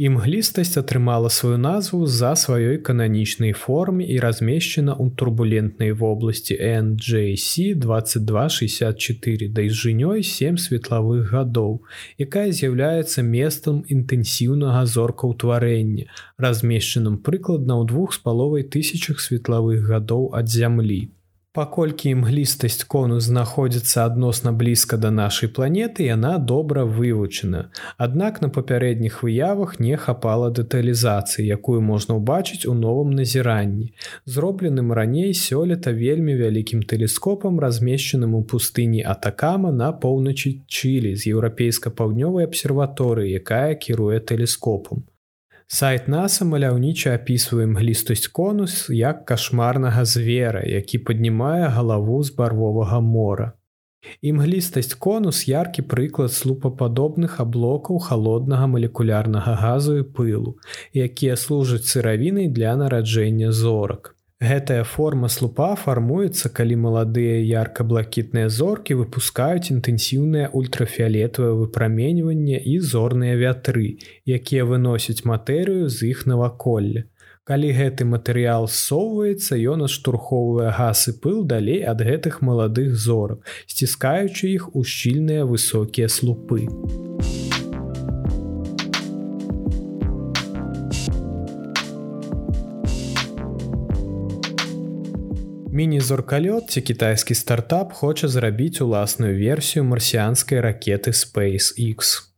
Імглістасць 0.00 0.78
атрымала 0.80 1.28
сваю 1.28 1.56
назву 1.60 2.06
з-за 2.06 2.30
сваёй 2.42 2.78
кананічнай 2.88 3.52
форме 3.62 4.06
і 4.14 4.16
размешчана 4.24 4.94
ў 4.96 5.12
турбулентнай 5.22 5.92
вобласці 6.02 6.56
NJC 6.56 7.74
2264 7.84 9.50
дайжынёй 9.60 10.24
7 10.24 10.56
светлавых 10.64 11.28
гадоў, 11.36 11.84
якая 12.16 12.48
з'яўляецца 12.48 13.26
месцам 13.28 13.84
інтэнсіўнага 13.84 14.88
зоркаўтварэння, 14.96 16.08
размешчаным 16.48 17.20
прыкладна 17.20 17.76
ў 17.76 17.84
двух 17.92 18.16
з 18.16 18.24
паловай 18.24 18.64
тысячах 18.64 19.20
светлавых 19.20 19.84
гадоў 19.84 20.32
ад 20.32 20.48
зямлі. 20.48 21.02
Паколькі 21.52 22.12
імглістасць 22.14 22.84
кону 22.92 23.16
знаходзіцца 23.26 24.04
адносна 24.06 24.50
блізка 24.58 24.98
да 25.04 25.10
нашай 25.10 25.50
планеты, 25.56 26.06
яна 26.06 26.38
добра 26.50 26.84
вывучана. 26.98 27.62
Аднак 27.98 28.38
на 28.44 28.50
папярэдніх 28.58 29.16
выявах 29.26 29.74
не 29.80 29.98
хапала 29.98 30.52
дэталізацыі, 30.54 31.48
якую 31.56 31.82
можна 31.82 32.20
ўбачыць 32.20 32.70
у 32.70 32.76
новым 32.78 33.10
назіранні. 33.18 33.90
Зробленым 34.30 34.94
раней 34.94 35.34
сёлета 35.34 35.90
вельмі 35.90 36.38
вялікім 36.38 36.86
тэлескопам, 36.86 37.58
размешчаным 37.58 38.38
у 38.38 38.46
пустыні 38.46 39.02
Атакама 39.02 39.74
на 39.74 39.90
поўначы 39.90 40.62
Чылі 40.70 41.16
з 41.18 41.34
еўрапейска-паўднёвай 41.34 42.46
абсерваторыі, 42.46 43.34
якая 43.42 43.74
кіруе 43.74 44.22
тэлескопам. 44.22 45.02
Сайт 45.70 46.08
NASAа 46.10 46.48
маляўніча 46.50 47.12
апісвае 47.14 47.64
мглістасць 47.70 48.26
конус 48.38 48.72
як 48.90 49.20
кашмарнага 49.30 50.02
звера, 50.12 50.62
які 50.66 50.98
паднімае 50.98 51.68
галаву 51.76 52.16
з 52.26 52.34
барвовага 52.34 52.98
мора. 53.00 53.52
Імглістасць 54.30 54.98
конус 55.06 55.44
яркі 55.46 55.86
прыклад 55.92 56.34
слупападобных 56.34 57.38
аблокаў 57.44 58.02
халоднага 58.02 58.66
малекулярнага 58.74 59.54
газу 59.62 59.94
і 60.00 60.08
пылу, 60.18 60.58
якія 61.06 61.36
служаць 61.38 61.86
сыравінай 61.86 62.50
для 62.50 62.74
нараджэння 62.80 63.52
зорак. 63.54 64.16
Гэтая 64.40 64.84
форма 64.88 65.28
слупа 65.28 65.74
фармуецца, 65.76 66.48
калі 66.56 66.76
маладыя 66.80 67.36
ярка-блакітныя 67.44 68.48
зоркі 68.48 68.94
выпускаюць 68.96 69.68
інтэнсіўнае 69.74 70.46
ультрафіолетавае 70.56 71.52
выпраменьванне 71.58 72.56
і 72.56 72.78
зорныя 72.80 73.36
вятры, 73.36 74.00
якія 74.24 74.64
выносяць 74.64 75.28
матэрыю 75.28 75.92
з 75.92 76.08
іх 76.14 76.24
наваколля. 76.24 77.04
Калі 77.44 77.68
гэты 77.76 78.08
матэрыял 78.08 78.64
ссоўваецца, 78.64 79.60
ён 79.60 79.84
адштурхоўвае 79.84 80.72
газ 80.72 81.04
і 81.12 81.14
пыл 81.20 81.44
далей 81.44 81.84
ад 81.84 82.00
гэтых 82.00 82.40
маладых 82.40 82.96
зорак, 82.96 83.44
сціскаючы 83.68 84.48
іх 84.56 84.72
у 84.72 84.84
шчільныя 84.84 85.44
высокія 85.44 86.08
слупы. 86.08 86.64
Міні-зоркалёт 95.80 96.68
ці 96.68 96.80
кітайскі 96.84 97.34
стартап 97.34 97.92
хоча 97.96 98.28
зрабіць 98.28 98.84
уласную 98.84 99.32
версію 99.36 99.84
марсіанскай 99.84 100.60
ракеты 100.60 101.16
SpaceX. 101.16 102.28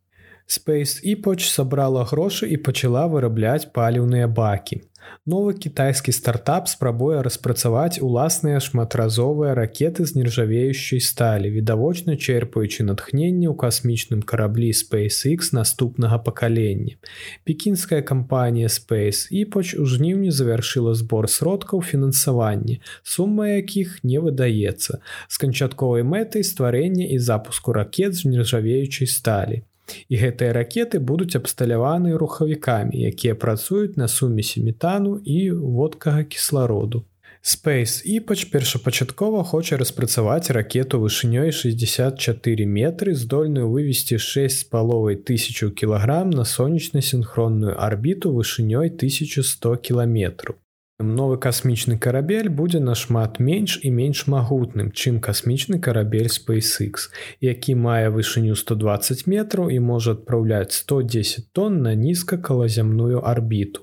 Space 0.47 1.03
Epoch 1.03 1.43
сабрала 1.51 2.05
грошы 2.07 2.47
і 2.47 2.57
пачала 2.57 3.03
вырабляць 3.11 3.67
паліўныя 3.75 4.29
бакі. 4.31 4.79
Новы 5.27 5.55
кітайскі 5.55 6.13
стартап 6.13 6.69
спрабуе 6.69 7.23
распрацаваць 7.23 8.03
уласныя 8.03 8.59
шматразовыя 8.59 9.55
ракеты 9.55 10.03
з 10.03 10.19
нержавеючай 10.19 10.99
сталі, 10.99 11.51
відавочна 11.51 12.19
чэрпаючы 12.19 12.83
натхненне 12.83 13.47
ў 13.47 13.55
касмічным 13.55 14.27
караблі 14.27 14.75
SpaceX 14.75 15.55
наступнага 15.55 16.19
пакалення. 16.19 16.99
Пекінская 17.47 18.03
кампанія 18.03 18.67
Space 18.67 19.31
Epoch 19.31 19.79
у 19.79 19.87
жніўні 19.87 20.35
завяршыла 20.35 20.95
збор 20.99 21.31
сродкаў 21.31 21.83
фінансавання, 21.83 22.83
сума 23.03 23.49
якіх 23.49 24.03
не 24.03 24.19
выдаецца, 24.19 24.99
з 25.29 25.35
канчатковай 25.39 26.03
мэтай 26.03 26.43
стварэння 26.43 27.07
і 27.07 27.19
запуску 27.19 27.73
ракет 27.73 28.19
з 28.19 28.27
нержавеючай 28.27 29.07
сталі. 29.07 29.63
І 30.09 30.19
гэтыя 30.23 30.53
ракеты 30.57 31.01
будуць 31.01 31.37
абсталяваны 31.37 32.17
рухавікамі, 32.17 32.97
якія 33.13 33.35
працуюць 33.35 33.97
на 33.97 34.09
сумесі 34.09 34.63
метану 34.63 35.21
і 35.25 35.51
водкага 35.51 36.25
кіслароду. 36.25 37.05
Space 37.43 38.07
Іпач 38.07 38.45
першапачаткова 38.45 39.43
хоча 39.43 39.77
распрацаваць 39.77 40.55
ракету 40.55 41.03
вышынёй 41.03 41.51
64 41.51 42.67
метры, 42.67 43.15
здольную 43.19 43.67
вывесці 43.67 44.19
6 44.23 44.59
з 44.59 44.65
паловай 44.71 45.19
тысячу 45.19 45.75
кілаграм 45.75 46.31
на 46.31 46.45
сонечна-сінхронную 46.47 47.75
арбіту 47.75 48.31
вышынёй 48.31 48.95
1100 48.95 49.77
кіламетраў. 49.83 50.62
Новы 51.03 51.37
касмічны 51.43 51.99
карабель 51.99 52.49
будзе 52.49 52.79
нашмат 52.81 53.41
менш 53.41 53.81
і 53.83 53.91
менш 53.91 54.27
магутным, 54.31 54.93
чым 54.95 55.19
касмічны 55.21 55.81
карабель 55.83 56.31
SpaceX, 56.31 57.11
які 57.41 57.75
мае 57.75 58.11
вышыню 58.15 58.55
120 58.55 59.27
метраў 59.27 59.71
і 59.71 59.81
можа 59.81 60.15
адпраўляць 60.15 60.73
110 60.73 61.51
тонн 61.53 61.83
на 61.83 61.95
нізкакалазямную 61.95 63.19
арбіту. 63.19 63.83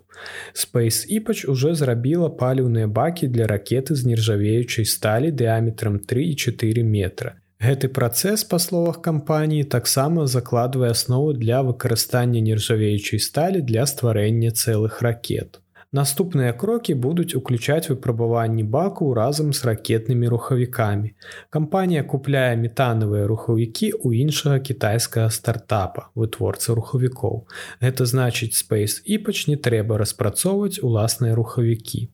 Space 0.54 1.06
Іпач 1.08 1.46
уже 1.46 1.76
зрабіла 1.76 2.30
паліўныя 2.30 2.88
бакі 2.88 3.28
для 3.28 3.48
ракеты 3.48 3.96
з 3.96 4.06
нержавеючай 4.06 4.86
сталі 4.86 5.32
дыаметрам 5.32 6.00
3 6.00 6.24
і 6.24 6.36
4 6.36 6.84
метра. 6.84 7.36
Гэты 7.60 7.90
працэс, 7.92 8.46
па 8.48 8.58
словах 8.64 9.02
кампаніі, 9.04 9.64
таксама 9.68 10.28
закладвае 10.28 10.92
аснову 10.96 11.34
для 11.34 11.60
выкарыстання 11.62 12.40
нержавеючай 12.40 13.20
сталі 13.20 13.60
для 13.60 13.84
стварэння 13.84 14.52
цэлых 14.56 15.02
ракет. 15.04 15.60
Наступныя 15.92 16.54
крокі 16.54 16.94
будуць 16.94 17.34
уключаць 17.38 17.90
выпрабаванні 17.90 18.64
баку 18.76 19.08
разам 19.18 19.48
з 19.58 19.66
ракетнымі 19.70 20.30
рухавікамі. 20.30 21.10
Кампанія 21.50 22.04
купляе 22.12 22.54
метанавыя 22.62 23.26
рухавікі 23.32 23.90
ў 23.98 24.22
іншага 24.22 24.60
кітайскага 24.62 25.34
стартапа, 25.34 26.14
вытворца 26.14 26.78
рухавікоў. 26.78 27.42
Гэта 27.82 28.06
значыць, 28.06 28.54
Space 28.54 29.02
Іпач 29.02 29.50
не 29.50 29.58
трэба 29.58 29.98
распрацоўваць 29.98 30.78
уласныя 30.78 31.34
рухавікі. 31.34 32.06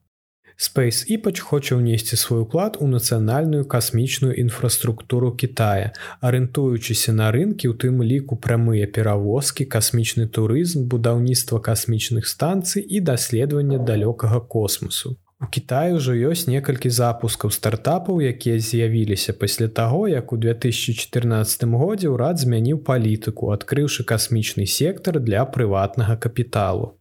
Space 0.56 1.04
Іпач 1.12 1.40
хоча 1.44 1.76
ўнесці 1.76 2.16
свой 2.16 2.48
уклад 2.48 2.78
у 2.80 2.88
нацыянальную 2.88 3.68
касмічную 3.68 4.40
інфраструктуру 4.40 5.36
Китая, 5.36 5.92
арыентуючыся 6.24 7.12
на 7.12 7.28
рынкі, 7.36 7.68
у 7.68 7.76
тым 7.76 8.00
ліку 8.00 8.40
прамыя 8.40 8.88
перавозкі, 8.88 9.68
касмічны 9.68 10.32
турызм, 10.32 10.88
будаўніцтва 10.88 11.60
касмічных 11.60 12.24
станцый 12.24 12.88
і 12.88 13.04
даследавання 13.04 13.84
далёкага 13.84 14.40
космосу. 14.48 15.20
У 15.44 15.48
Кіtayi 15.52 16.00
ўжо 16.00 16.16
ёсць 16.16 16.48
некалькі 16.48 16.88
запускаў 16.88 17.52
стартапаў, 17.52 18.24
якія 18.24 18.56
з'явіліся 18.56 19.36
пасля 19.36 19.68
таго, 19.68 20.08
як 20.08 20.32
у 20.32 20.40
2014 20.40 21.68
годзе 21.76 22.08
ўрад 22.08 22.40
змяніў 22.40 22.80
палітыку, 22.80 23.52
адкрыўшы 23.52 24.08
касмічны 24.08 24.64
сектар 24.64 25.20
для 25.20 25.44
прыватнага 25.44 26.16
капіталу. 26.16 26.96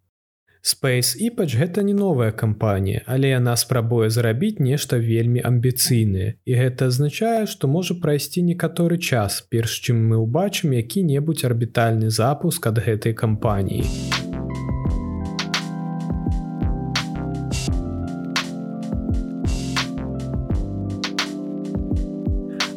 Space 0.65 1.21
Іпач 1.21 1.53
гэта 1.61 1.83
не 1.85 1.93
новая 1.93 2.33
кампанія, 2.33 3.03
але 3.05 3.29
яна 3.37 3.53
спрабуе 3.53 4.09
зрабіць 4.09 4.65
нешта 4.65 4.97
вельмі 4.97 5.43
амбіцыйнае. 5.45 6.41
І 6.49 6.53
гэта 6.57 6.89
азначае, 6.89 7.45
што 7.45 7.69
можа 7.69 7.93
прайсці 8.01 8.41
некаторы 8.41 8.97
час, 8.97 9.45
перш 9.53 9.77
чым 9.85 10.01
мы 10.09 10.17
ўбачым 10.25 10.73
які-небудзь 10.73 11.45
арбітальны 11.45 12.09
запуск 12.09 12.65
ад 12.65 12.81
гэтай 12.81 13.13
кампаніі. 13.13 13.85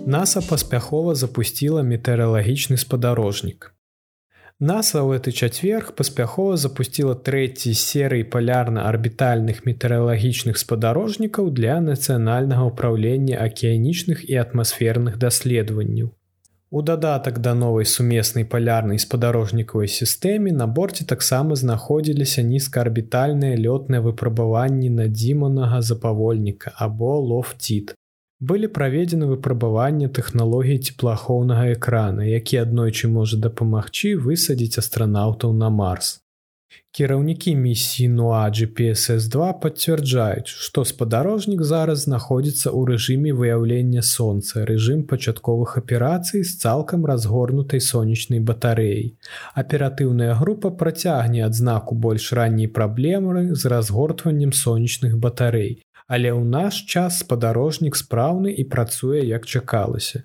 NASAа 0.03 0.43
паспяхова 0.43 1.15
запусціла 1.15 1.87
метэаралагічны 1.87 2.75
спадарожнік. 2.75 3.76
NASA 4.59 5.05
ў 5.05 5.21
гэты 5.21 5.31
чацверг 5.37 5.89
паспяхова 5.93 6.57
запусціла 6.57 7.13
трэці 7.13 7.73
серый 7.77 8.23
палярна-арбітальных 8.35 9.61
метэаралагічных 9.69 10.57
спадарожнікаў 10.57 11.51
для 11.59 11.75
нацыянальнага 11.77 12.65
ўправлення 12.73 13.37
акіянічных 13.37 14.25
і 14.25 14.39
атмасферных 14.41 15.21
даследаванняў. 15.21 16.09
У 16.73 16.81
дадатак 16.81 17.37
да 17.37 17.53
новай 17.53 17.85
сумеснай 17.85 18.49
палярнай 18.49 18.97
спадарожнікавай 18.97 19.93
сістэме 19.93 20.49
на 20.49 20.65
борце 20.65 21.05
таксама 21.05 21.53
знаходзіліся 21.53 22.41
нізкаарбітальныя 22.41 23.61
лётныя 23.61 24.01
выпрабаванні 24.01 24.89
надзіманага 24.89 25.85
запавольніка 25.85 26.73
або 26.73 27.13
лофціт, 27.21 27.93
былі 28.39 28.67
праведзены 28.67 29.25
выпрабаванні 29.25 30.07
тэхналогій 30.13 30.77
цеплахоўнага 30.77 31.73
экрана, 31.73 32.21
які 32.27 32.61
аднойчы 32.61 33.09
можа 33.09 33.41
дапамагчы 33.41 34.13
высадзіць 34.15 34.77
астранаўтаў 34.77 35.53
на 35.53 35.69
марс. 35.73 36.17
Кіраўнікі 36.97 37.51
місіі 37.55 38.07
Нуа 38.09 38.49
GPSS2 38.49 39.47
пацвярджаюць, 39.61 40.49
што 40.49 40.83
спадарожнік 40.85 41.61
зараз 41.61 42.03
знаходзіцца 42.05 42.73
ў 42.73 42.91
рэжыме 42.91 43.33
выяўлення 43.37 44.01
сонца, 44.01 44.65
рэжым 44.65 45.03
пачатковых 45.11 45.77
аперацый 45.77 46.43
з 46.43 46.57
цалкам 46.57 47.05
разгорнутай 47.05 47.81
сонечнай 47.81 48.41
батарэяй. 48.41 49.13
Аператыўная 49.53 50.33
група 50.41 50.69
працягне 50.69 51.45
адзнаку 51.45 51.95
больш 51.95 52.31
ранняй 52.33 52.67
праблемы 52.67 53.53
з 53.55 53.73
разгортваннем 53.73 54.51
сонечных 54.51 55.17
батарэй, 55.17 55.81
але 56.07 56.31
ў 56.31 56.43
наш 56.47 56.81
час 56.87 57.19
спадарожнік 57.23 57.99
спраўны 57.99 58.55
і 58.55 58.63
працуе 58.71 59.21
як 59.27 59.45
чакалася. 59.45 60.23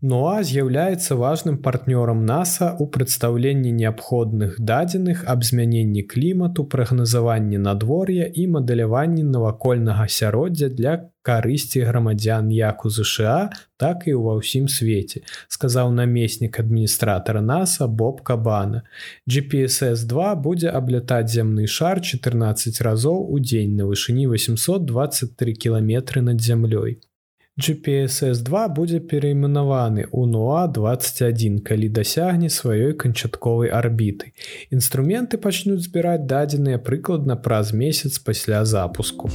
Ноа 0.00 0.44
з'яўляецца 0.46 1.16
важным 1.18 1.56
партнёрам 1.58 2.20
NASAа 2.22 2.78
ў 2.78 2.86
прадстаўленні 2.94 3.72
неабходных 3.74 4.54
дадзеных 4.62 5.24
аб 5.26 5.42
змяненні 5.42 6.04
клімату, 6.06 6.64
прагназаванні 6.74 7.58
надвор'я 7.58 8.30
і 8.30 8.46
мадэляванні 8.46 9.24
навакольнага 9.26 10.06
асяроддзя 10.06 10.68
для 10.70 11.10
карысці 11.26 11.82
грамадзян 11.82 12.54
як 12.54 12.86
у 12.86 12.90
ЗША, 12.94 13.50
так 13.74 14.06
і 14.06 14.14
ва 14.22 14.38
ўсім 14.38 14.70
свеце, 14.70 15.26
сказаў 15.50 15.90
намеснік 15.90 16.62
адміністратара 16.62 17.42
NASAа 17.42 17.90
Боб 17.90 18.22
Кабана. 18.22 18.86
GPSS2 19.26 20.38
будзе 20.38 20.70
аблятаць 20.70 21.34
зямны 21.34 21.66
шар 21.66 21.98
14 21.98 22.86
разоў 22.86 23.26
у 23.26 23.42
дзень 23.42 23.74
на 23.74 23.90
вышыні 23.90 24.30
823 24.30 25.58
кіламетры 25.58 26.22
над 26.22 26.38
зямлёй. 26.38 27.02
GPSS2 27.58 28.68
будзе 28.70 29.00
перайменаваны 29.02 30.06
ў 30.14 30.22
НОА21, 30.30 31.58
калі 31.66 31.88
дасягне 31.90 32.50
сваёй 32.54 32.94
канчатковай 32.94 33.74
арбіты. 33.74 34.30
Інструменты 34.70 35.42
пачнуць 35.42 35.82
збіраць 35.82 36.22
дадзеныя 36.22 36.78
прыкладна 36.78 37.34
праз 37.34 37.74
месяц 37.74 38.22
пасля 38.22 38.62
запуску. 38.62 39.26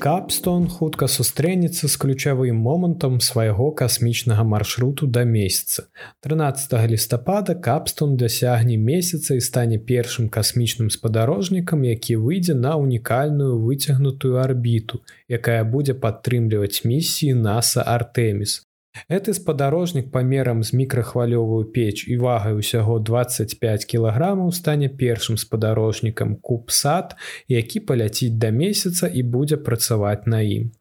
Капстон 0.00 0.62
хутка 0.72 1.06
сустрэнецца 1.12 1.84
з 1.84 1.98
ключавым 2.00 2.56
момантам 2.56 3.18
свайго 3.20 3.66
касмічнага 3.80 4.46
маршруту 4.48 5.04
да 5.06 5.24
месяца. 5.28 5.84
13 6.24 6.72
лістапада 6.88 7.54
Капстон 7.54 8.16
дасягне 8.16 8.78
месяца 8.78 9.36
і 9.36 9.44
стане 9.44 9.76
першым 9.76 10.30
касмічным 10.32 10.88
спадарожнікам, 10.88 11.84
які 11.84 12.16
выйдзе 12.16 12.56
на 12.56 12.80
унікальную 12.80 13.60
выцягнутую 13.60 14.40
арбіту, 14.40 15.04
якая 15.28 15.60
будзе 15.68 15.92
падтрымліваць 15.92 16.80
місіі 16.88 17.36
NASAа 17.36 17.84
Артеміс. 17.84 18.69
Гэты 19.10 19.34
спадарожнік 19.34 20.10
памерам 20.10 20.62
з 20.66 20.74
мікрахвалёвую 20.74 21.70
печ 21.74 22.06
і 22.10 22.16
вагай 22.18 22.54
усяго 22.58 22.98
25 22.98 23.84
кілаграмаў 23.86 24.50
стане 24.52 24.88
першым 25.02 25.38
спадарожнікам 25.38 26.36
кубсад, 26.36 27.14
які 27.48 27.80
паляціць 27.80 28.34
да 28.42 28.50
месяца 28.50 29.06
і 29.06 29.22
будзе 29.22 29.56
працаваць 29.56 30.26
на 30.26 30.42
ім. 30.42 30.72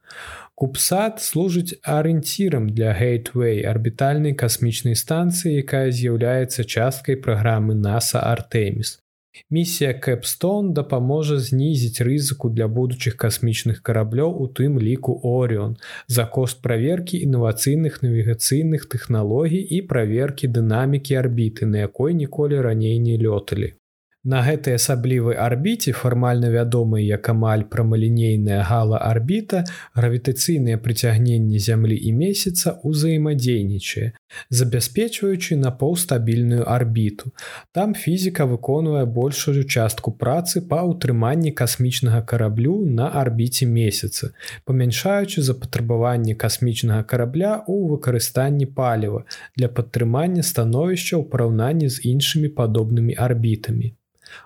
Кубсад 0.55 1.21
служыць 1.21 1.77
арыенцірам 1.83 2.69
для 2.69 2.93
Гейтвей 2.93 3.61
арбітальнай 3.63 4.33
касмічнай 4.33 4.97
станцыі, 4.97 5.61
якая 5.61 5.93
з'яўляецца 5.93 6.65
часткай 6.65 7.15
праграмы 7.15 7.77
NASAа 7.77 8.25
Артеміс. 8.33 8.97
Місія 9.49 9.93
Кэпстон 9.93 10.73
дапаможа 10.73 11.37
знізіць 11.37 12.01
рызыку 12.07 12.49
для 12.49 12.67
будучых 12.67 13.15
касмічных 13.23 13.81
караблёў 13.89 14.35
у 14.43 14.47
тым 14.59 14.79
ліку 14.81 15.15
Орыон 15.31 15.75
за 16.17 16.25
кошт 16.37 16.61
праверкі 16.65 17.21
інавацыйных 17.27 18.01
навігацыйных 18.05 18.87
тэхналогій 18.93 19.61
і 19.77 19.81
праверкі 19.93 20.53
дынамікі 20.59 21.19
арбіты, 21.23 21.65
на 21.65 21.85
якой 21.89 22.13
ніколі 22.13 22.61
раней 22.69 22.97
не 22.99 23.17
лёталі. 23.17 23.73
На 24.23 24.41
гэтай 24.43 24.75
асаблівай 24.75 25.37
арбіце 25.39 25.91
фармальна 25.95 26.49
вядомай 26.51 27.05
як 27.07 27.29
амаль 27.31 27.61
прамалінейная 27.71 28.63
гала 28.67 28.97
арбіта 28.99 29.63
гравітацыйнае 29.95 30.75
прыцягненне 30.75 31.61
зямлі 31.63 31.95
і 31.95 32.11
месяца 32.17 32.75
ўзаемадзейнічае, 32.83 34.11
забяспечваючы 34.49 35.55
на 35.55 35.71
паўстабільную 35.71 36.63
арбіту. 36.69 37.31
Там 37.71 37.93
фізіка 37.95 38.45
выконвае 38.45 39.05
большую 39.05 39.63
частку 39.63 40.11
працы 40.11 40.61
па 40.61 40.81
ўтрыманні 40.85 41.51
касмічнага 41.51 42.21
караблю 42.21 42.85
на 42.85 43.09
арбіце 43.21 43.65
месяца, 43.65 44.31
памяншаючы 44.65 45.41
запатрабаванне 45.41 46.35
касмічнага 46.35 47.03
карабля 47.03 47.53
ў 47.67 47.89
выкарыстанні 47.93 48.65
паліва 48.65 49.23
для 49.57 49.67
падтрымання 49.67 50.43
становішча 50.43 51.17
ў 51.17 51.23
параўнанні 51.29 51.89
з 51.89 52.05
іншымі 52.05 52.49
падобнымі 52.53 53.13
арбітамі. 53.17 53.93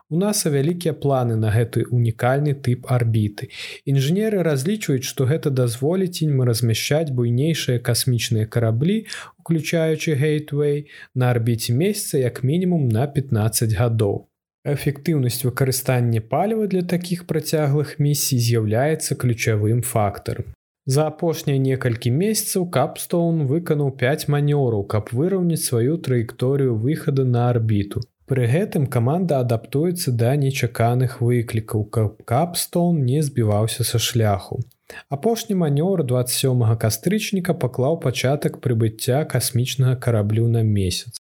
У 0.10 0.18
нас 0.18 0.46
вялікія 0.46 0.94
планы 0.94 1.36
на 1.36 1.52
гэты 1.54 1.86
унікальны 1.90 2.54
тып 2.54 2.86
арбіты. 2.88 3.50
Інжынеры 3.86 4.44
разлічваюць, 4.48 5.08
што 5.08 5.26
гэта 5.30 5.50
дазволіць 5.50 6.24
ім 6.24 6.44
размяшчаць 6.48 7.12
буйнейшыя 7.12 7.80
касмічныя 7.80 8.46
караблі, 8.46 9.06
уключаючы 9.40 10.16
гейтвей 10.16 10.88
на 11.16 11.32
арбіце 11.32 11.74
месяца 11.74 12.18
як 12.18 12.44
мінімум 12.44 12.90
на 12.90 13.08
15 13.08 13.74
гадоў. 13.74 14.28
Эфектыўнасць 14.64 15.44
выкарыстання 15.44 16.22
паліва 16.22 16.68
для 16.72 16.82
такіх 16.82 17.28
працяглых 17.28 18.00
місій 18.00 18.40
з'яўляецца 18.40 19.16
ключавым 19.20 19.82
фактарам. 19.84 20.54
За 20.86 21.08
апошнія 21.08 21.60
некалькі 21.64 22.12
месяцаў 22.12 22.70
капстоун 22.78 23.44
выканаў 23.48 23.92
5 24.00 24.26
манёраў, 24.36 24.84
каб 24.94 25.12
выраўніць 25.16 25.64
сваю 25.64 25.96
траекторыю 26.08 26.76
выхаду 26.76 27.24
на 27.26 27.50
арбіту. 27.50 28.02
Пры 28.26 28.46
гэтым 28.48 28.86
каманда 28.88 29.40
адаптуецца 29.44 30.12
да 30.20 30.36
нечаканых 30.40 31.20
выклікаў, 31.22 31.84
каб 31.96 32.22
капстон 32.24 33.04
не 33.08 33.22
збіваўся 33.22 33.84
са 33.84 34.00
шляху. 34.00 34.62
Апошні 35.10 35.56
манёр 35.60 36.04
27 36.08 36.64
кастрычніка 36.80 37.54
паклаў 37.66 38.00
пачатак 38.06 38.62
прыбыцця 38.64 39.26
касмічнага 39.26 39.96
караблю 39.96 40.48
на 40.48 40.64
месяц. 40.64 41.23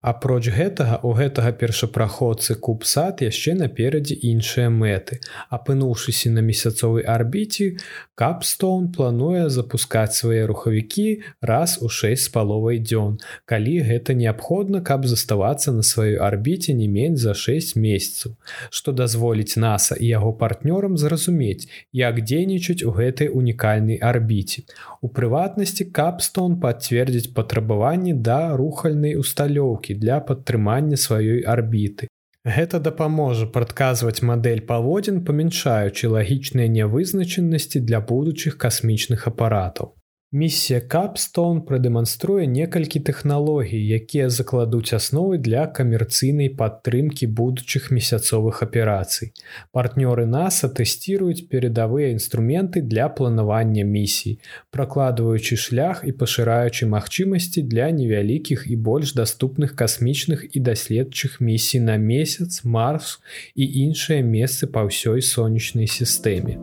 Апроч 0.00 0.46
гэтага 0.54 1.00
у 1.02 1.10
гэтага 1.10 1.50
першапраходцы 1.58 2.54
кубсад 2.54 3.18
яшчэ 3.18 3.58
наперадзе 3.58 4.14
іншыя 4.14 4.70
мэты. 4.70 5.18
Апынуўшыся 5.50 6.30
на 6.30 6.38
месяцовай 6.38 7.02
арбіце, 7.02 7.82
Капстоун 8.14 8.92
плануе 8.94 9.50
запускаць 9.50 10.14
свае 10.14 10.46
рухавікі 10.46 11.22
раз 11.42 11.82
у 11.82 11.90
6 11.90 12.14
з 12.14 12.30
паловай 12.30 12.78
дзён. 12.78 13.18
Калі 13.42 13.74
гэта 13.90 14.14
неабходна, 14.14 14.82
каб 14.86 15.06
заставацца 15.06 15.74
на 15.74 15.82
сваёй 15.82 16.14
арбіце 16.14 16.78
не 16.78 16.86
менш 16.86 17.18
за 17.18 17.34
6 17.34 17.74
месяцаў, 17.74 18.38
што 18.70 18.94
дазволіць 18.94 19.58
NASAа 19.58 19.98
і 19.98 20.06
яго 20.06 20.30
партнёрам 20.30 20.94
зразумець, 20.94 21.66
як 21.90 22.22
дзейнічаць 22.22 22.86
у 22.86 22.94
гэтай 22.94 23.34
унікальнай 23.34 23.98
арбіце. 23.98 24.62
У 25.02 25.10
прыватнасці 25.10 25.90
Капстоун 25.90 26.58
пацвердзіць 26.62 27.34
патрабаванні 27.34 28.14
да 28.14 28.54
рухальнай 28.54 29.18
усталёўкі 29.18 29.87
кропкі 29.88 29.94
для 29.94 30.20
падтрымання 30.20 30.96
сваёй 30.96 31.44
арбіты. 31.44 32.08
Гэта 32.44 32.80
дапаможа 32.80 33.46
прадказваць 33.46 34.22
мадэль 34.22 34.64
паводзін, 34.64 35.24
памяншаючы 35.24 36.08
лагічныя 36.08 36.68
нявызначанасці 36.68 37.80
для 37.80 38.00
будучых 38.00 38.56
касмічных 38.56 39.26
апаратаў. 39.26 39.97
Місія 40.32 40.80
Капстон 40.84 41.62
прадэманструе 41.64 42.44
некалькі 42.44 43.00
тэхналогій, 43.00 43.80
якія 43.80 44.28
закладуць 44.28 44.92
асновы 44.92 45.38
для 45.40 45.64
камерцыйнай 45.64 46.50
падтрымкі 46.52 47.24
будучых 47.32 47.88
месяцовых 47.88 48.60
аперацый. 48.60 49.32
Партнёры 49.72 50.28
NASAа 50.28 50.68
тэсціруюць 50.68 51.48
перадавыя 51.48 52.12
інструменты 52.12 52.84
для 52.84 53.08
планавання 53.08 53.88
місій, 53.88 54.36
пракладваючы 54.68 55.56
шлях 55.56 56.04
і 56.04 56.12
пашыраючы 56.12 56.84
магчымасці 56.84 57.64
для 57.64 57.88
невялікіх 57.88 58.68
і 58.68 58.76
больш 58.76 59.16
даступных 59.16 59.72
касмічных 59.80 60.44
і 60.52 60.60
даследчых 60.60 61.40
місій 61.40 61.80
на 61.80 61.96
месяц, 61.96 62.68
марс 62.68 63.16
і 63.56 63.64
іншыя 63.64 64.20
месцы 64.20 64.68
па 64.68 64.84
ўсёй 64.84 65.24
сонечнай 65.24 65.88
сістэме. 65.88 66.60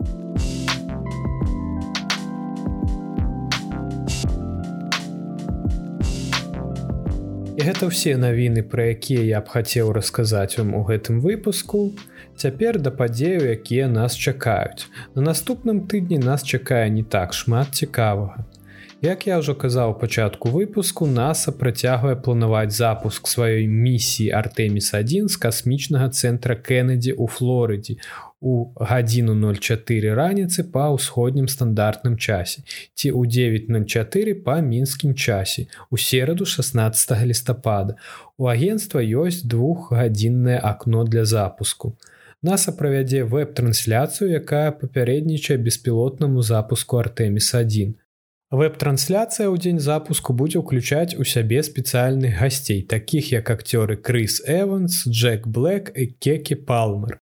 Гэта 7.66 7.90
ўсе 7.90 8.14
навіны, 8.14 8.62
пра 8.62 8.94
якія 8.94 9.22
я 9.26 9.38
б 9.42 9.50
хацеў 9.50 9.90
расказаць 9.90 10.54
вам 10.54 10.74
у 10.78 10.82
гэтым 10.86 11.18
выпуску. 11.18 11.90
Цяпер 12.38 12.78
да 12.78 12.92
падзею, 12.94 13.42
якія 13.42 13.88
нас 13.90 14.14
чакаюць. 14.14 14.86
На 15.18 15.26
наступным 15.32 15.82
тыдні 15.90 16.22
нас 16.22 16.46
чакае 16.46 16.86
не 16.94 17.02
так 17.02 17.34
шмат 17.34 17.74
цікавага. 17.74 18.46
Як 19.02 19.26
я 19.26 19.38
ўжо 19.42 19.52
казаў 19.58 19.98
пачатку 19.98 20.48
выпуску, 20.48 21.10
NASAа 21.10 21.52
працягвае 21.52 22.14
планаваць 22.16 22.72
запуск 22.72 23.26
сваёй 23.28 23.66
місіі 23.66 24.30
Артеміс1 24.32 25.28
з 25.28 25.36
касмічнага 25.36 26.08
цэнтра 26.14 26.56
Кеннеді 26.56 27.12
ў 27.12 27.26
Флорыдзе 27.26 27.98
у 28.40 28.72
гадзіну 28.76 29.34
04 29.34 30.14
раніцы 30.14 30.64
па 30.72 30.90
ўсходнім 30.92 31.48
стандартным 31.48 32.16
часе 32.20 32.62
ці 32.94 33.12
ў 33.16 33.24
904 33.26 34.34
па 34.46 34.60
мінскім 34.60 35.14
часе 35.14 35.66
у 35.90 35.96
сераду 35.96 36.44
16 36.44 37.16
лістапада 37.24 37.96
у 38.36 38.48
агенства 38.52 39.00
ёсць 39.00 39.42
двухгадзіннае 39.44 40.60
акно 40.60 41.04
для 41.04 41.24
запуску. 41.24 41.96
Наса 42.42 42.72
правядзе 42.72 43.24
веб-трансляцыю 43.24 44.28
якая 44.30 44.70
папярэднічае 44.70 45.56
беспілотнаму 45.56 46.42
запуску 46.42 47.00
артеміс 47.00 47.54
1 47.54 47.96
Веб-трансляцыя 48.54 49.50
ў 49.50 49.58
дзень 49.58 49.80
запуску 49.82 50.30
будзе 50.30 50.62
ўключаць 50.62 51.18
у 51.18 51.24
сябе 51.26 51.64
спецыяльных 51.66 52.38
гасцей, 52.38 52.84
такіх 52.86 53.32
як 53.34 53.50
акцёры 53.50 53.96
Крыс 53.98 54.38
Эванс, 54.46 55.02
Джек 55.08 55.48
Блэк 55.50 55.90
і 55.90 56.06
Кекі 56.14 56.54
Палмер. 56.62 57.18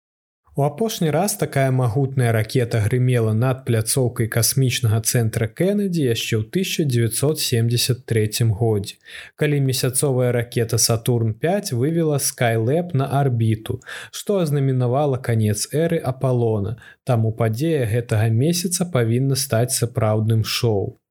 У 0.57 0.63
апошні 0.63 1.11
раз 1.11 1.35
такая 1.35 1.71
магутная 1.71 2.33
ракета 2.33 2.79
грымела 2.79 3.33
над 3.35 3.65
пляцоўкай 3.67 4.31
касмічнага 4.31 5.03
цэнтра 5.03 5.51
Кеннеді 5.51 6.07
яшчэ 6.07 6.39
ў 6.39 6.47
1973 6.47 8.55
годзе. 8.55 8.95
Калі 9.35 9.59
месяцовая 9.67 10.31
ракета 10.31 10.79
Сатурн 10.79 11.35
5 11.35 11.75
вывела 11.75 12.23
Skylэп 12.23 12.95
на 12.95 13.11
арбіту, 13.19 13.83
што 14.15 14.39
азнаменавала 14.39 15.19
канец 15.19 15.67
эры 15.75 15.99
Апалона, 15.99 16.79
таму 17.03 17.35
падзея 17.35 17.91
гэтага 17.91 18.31
месяца 18.31 18.87
павінна 18.87 19.35
стаць 19.35 19.75
сапраўдным 19.75 20.47
шоу. 20.47 21.03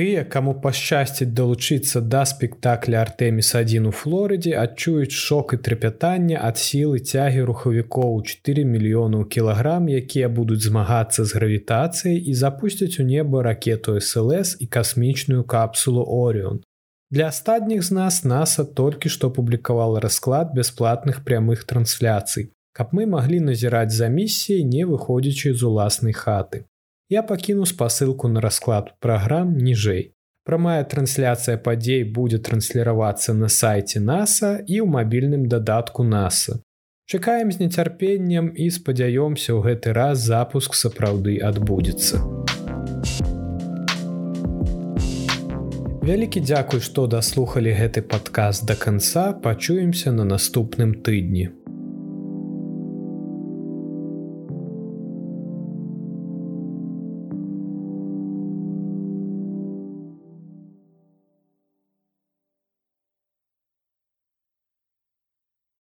Тыя, 0.00 0.20
каму 0.32 0.52
пашчасціць 0.64 1.26
далучыцца 1.38 2.00
да 2.12 2.20
спектакля 2.28 3.00
Артэміс-1 3.04 3.88
у 3.88 3.90
Флорыдзе 3.92 4.54
адчуюць 4.60 5.12
шок 5.22 5.52
і 5.52 5.58
трапятання 5.66 6.38
ад 6.46 6.56
сілы 6.62 7.00
цягі 7.04 7.42
рухавікоў 7.50 8.16
4 8.30 8.64
мільёнаў 8.68 9.26
кілаграм, 9.34 9.90
якія 9.92 10.30
будуць 10.38 10.64
змагацца 10.68 11.26
з 11.28 11.36
гравітацыяй 11.36 12.16
і 12.16 12.36
запусцяць 12.44 12.96
у 12.96 13.06
неба 13.10 13.42
ракету 13.48 13.98
СЛС 14.00 14.56
і 14.64 14.70
касмічную 14.78 15.44
капсулу 15.44 16.06
Орыон. 16.22 16.64
Для 17.10 17.28
астатніх 17.28 17.84
з 17.84 17.92
нас 18.00 18.24
NASAа 18.24 18.64
толькі 18.64 19.12
што 19.12 19.28
публікавала 19.28 20.00
расклад 20.00 20.56
бясплатных 20.56 21.20
прямых 21.28 21.68
трансляцый, 21.68 22.48
каб 22.72 22.96
мы 22.96 23.04
маглі 23.04 23.44
назіраць 23.52 23.92
за 23.92 24.08
місіяй, 24.08 24.64
не 24.64 24.88
выходзячы 24.88 25.52
з 25.52 25.62
уласнай 25.62 26.16
хаты 26.16 26.64
я 27.10 27.22
пакіну 27.22 27.66
спасылку 27.66 28.28
на 28.28 28.40
расклад 28.40 28.94
праграм 29.02 29.50
ніжэй. 29.58 30.14
Прамая 30.46 30.84
трансляцыя 30.84 31.58
падзей 31.58 32.04
будзе 32.04 32.38
трансліравацца 32.38 33.34
на 33.34 33.50
сайце 33.50 33.98
NASAа 33.98 34.62
і 34.62 34.80
ў 34.80 34.86
мабільным 34.86 35.44
дадатку 35.50 36.06
NASAа. 36.06 36.62
Чакаем 37.10 37.50
з 37.50 37.66
нецярпеннем 37.66 38.54
і 38.54 38.70
спадзяёмся 38.70 39.50
ў 39.52 39.60
гэты 39.66 39.92
раз 39.92 40.22
запуск 40.22 40.78
сапраўды 40.78 41.42
адбудзецца. 41.42 42.22
Вялікі 46.06 46.40
дзякуй, 46.40 46.80
што 46.80 47.10
даслухалі 47.10 47.74
гэты 47.74 48.06
падказ 48.06 48.62
да 48.62 48.78
канца, 48.78 49.32
пачуемся 49.34 50.14
на 50.14 50.24
наступным 50.24 50.94
тыдні. 50.94 51.50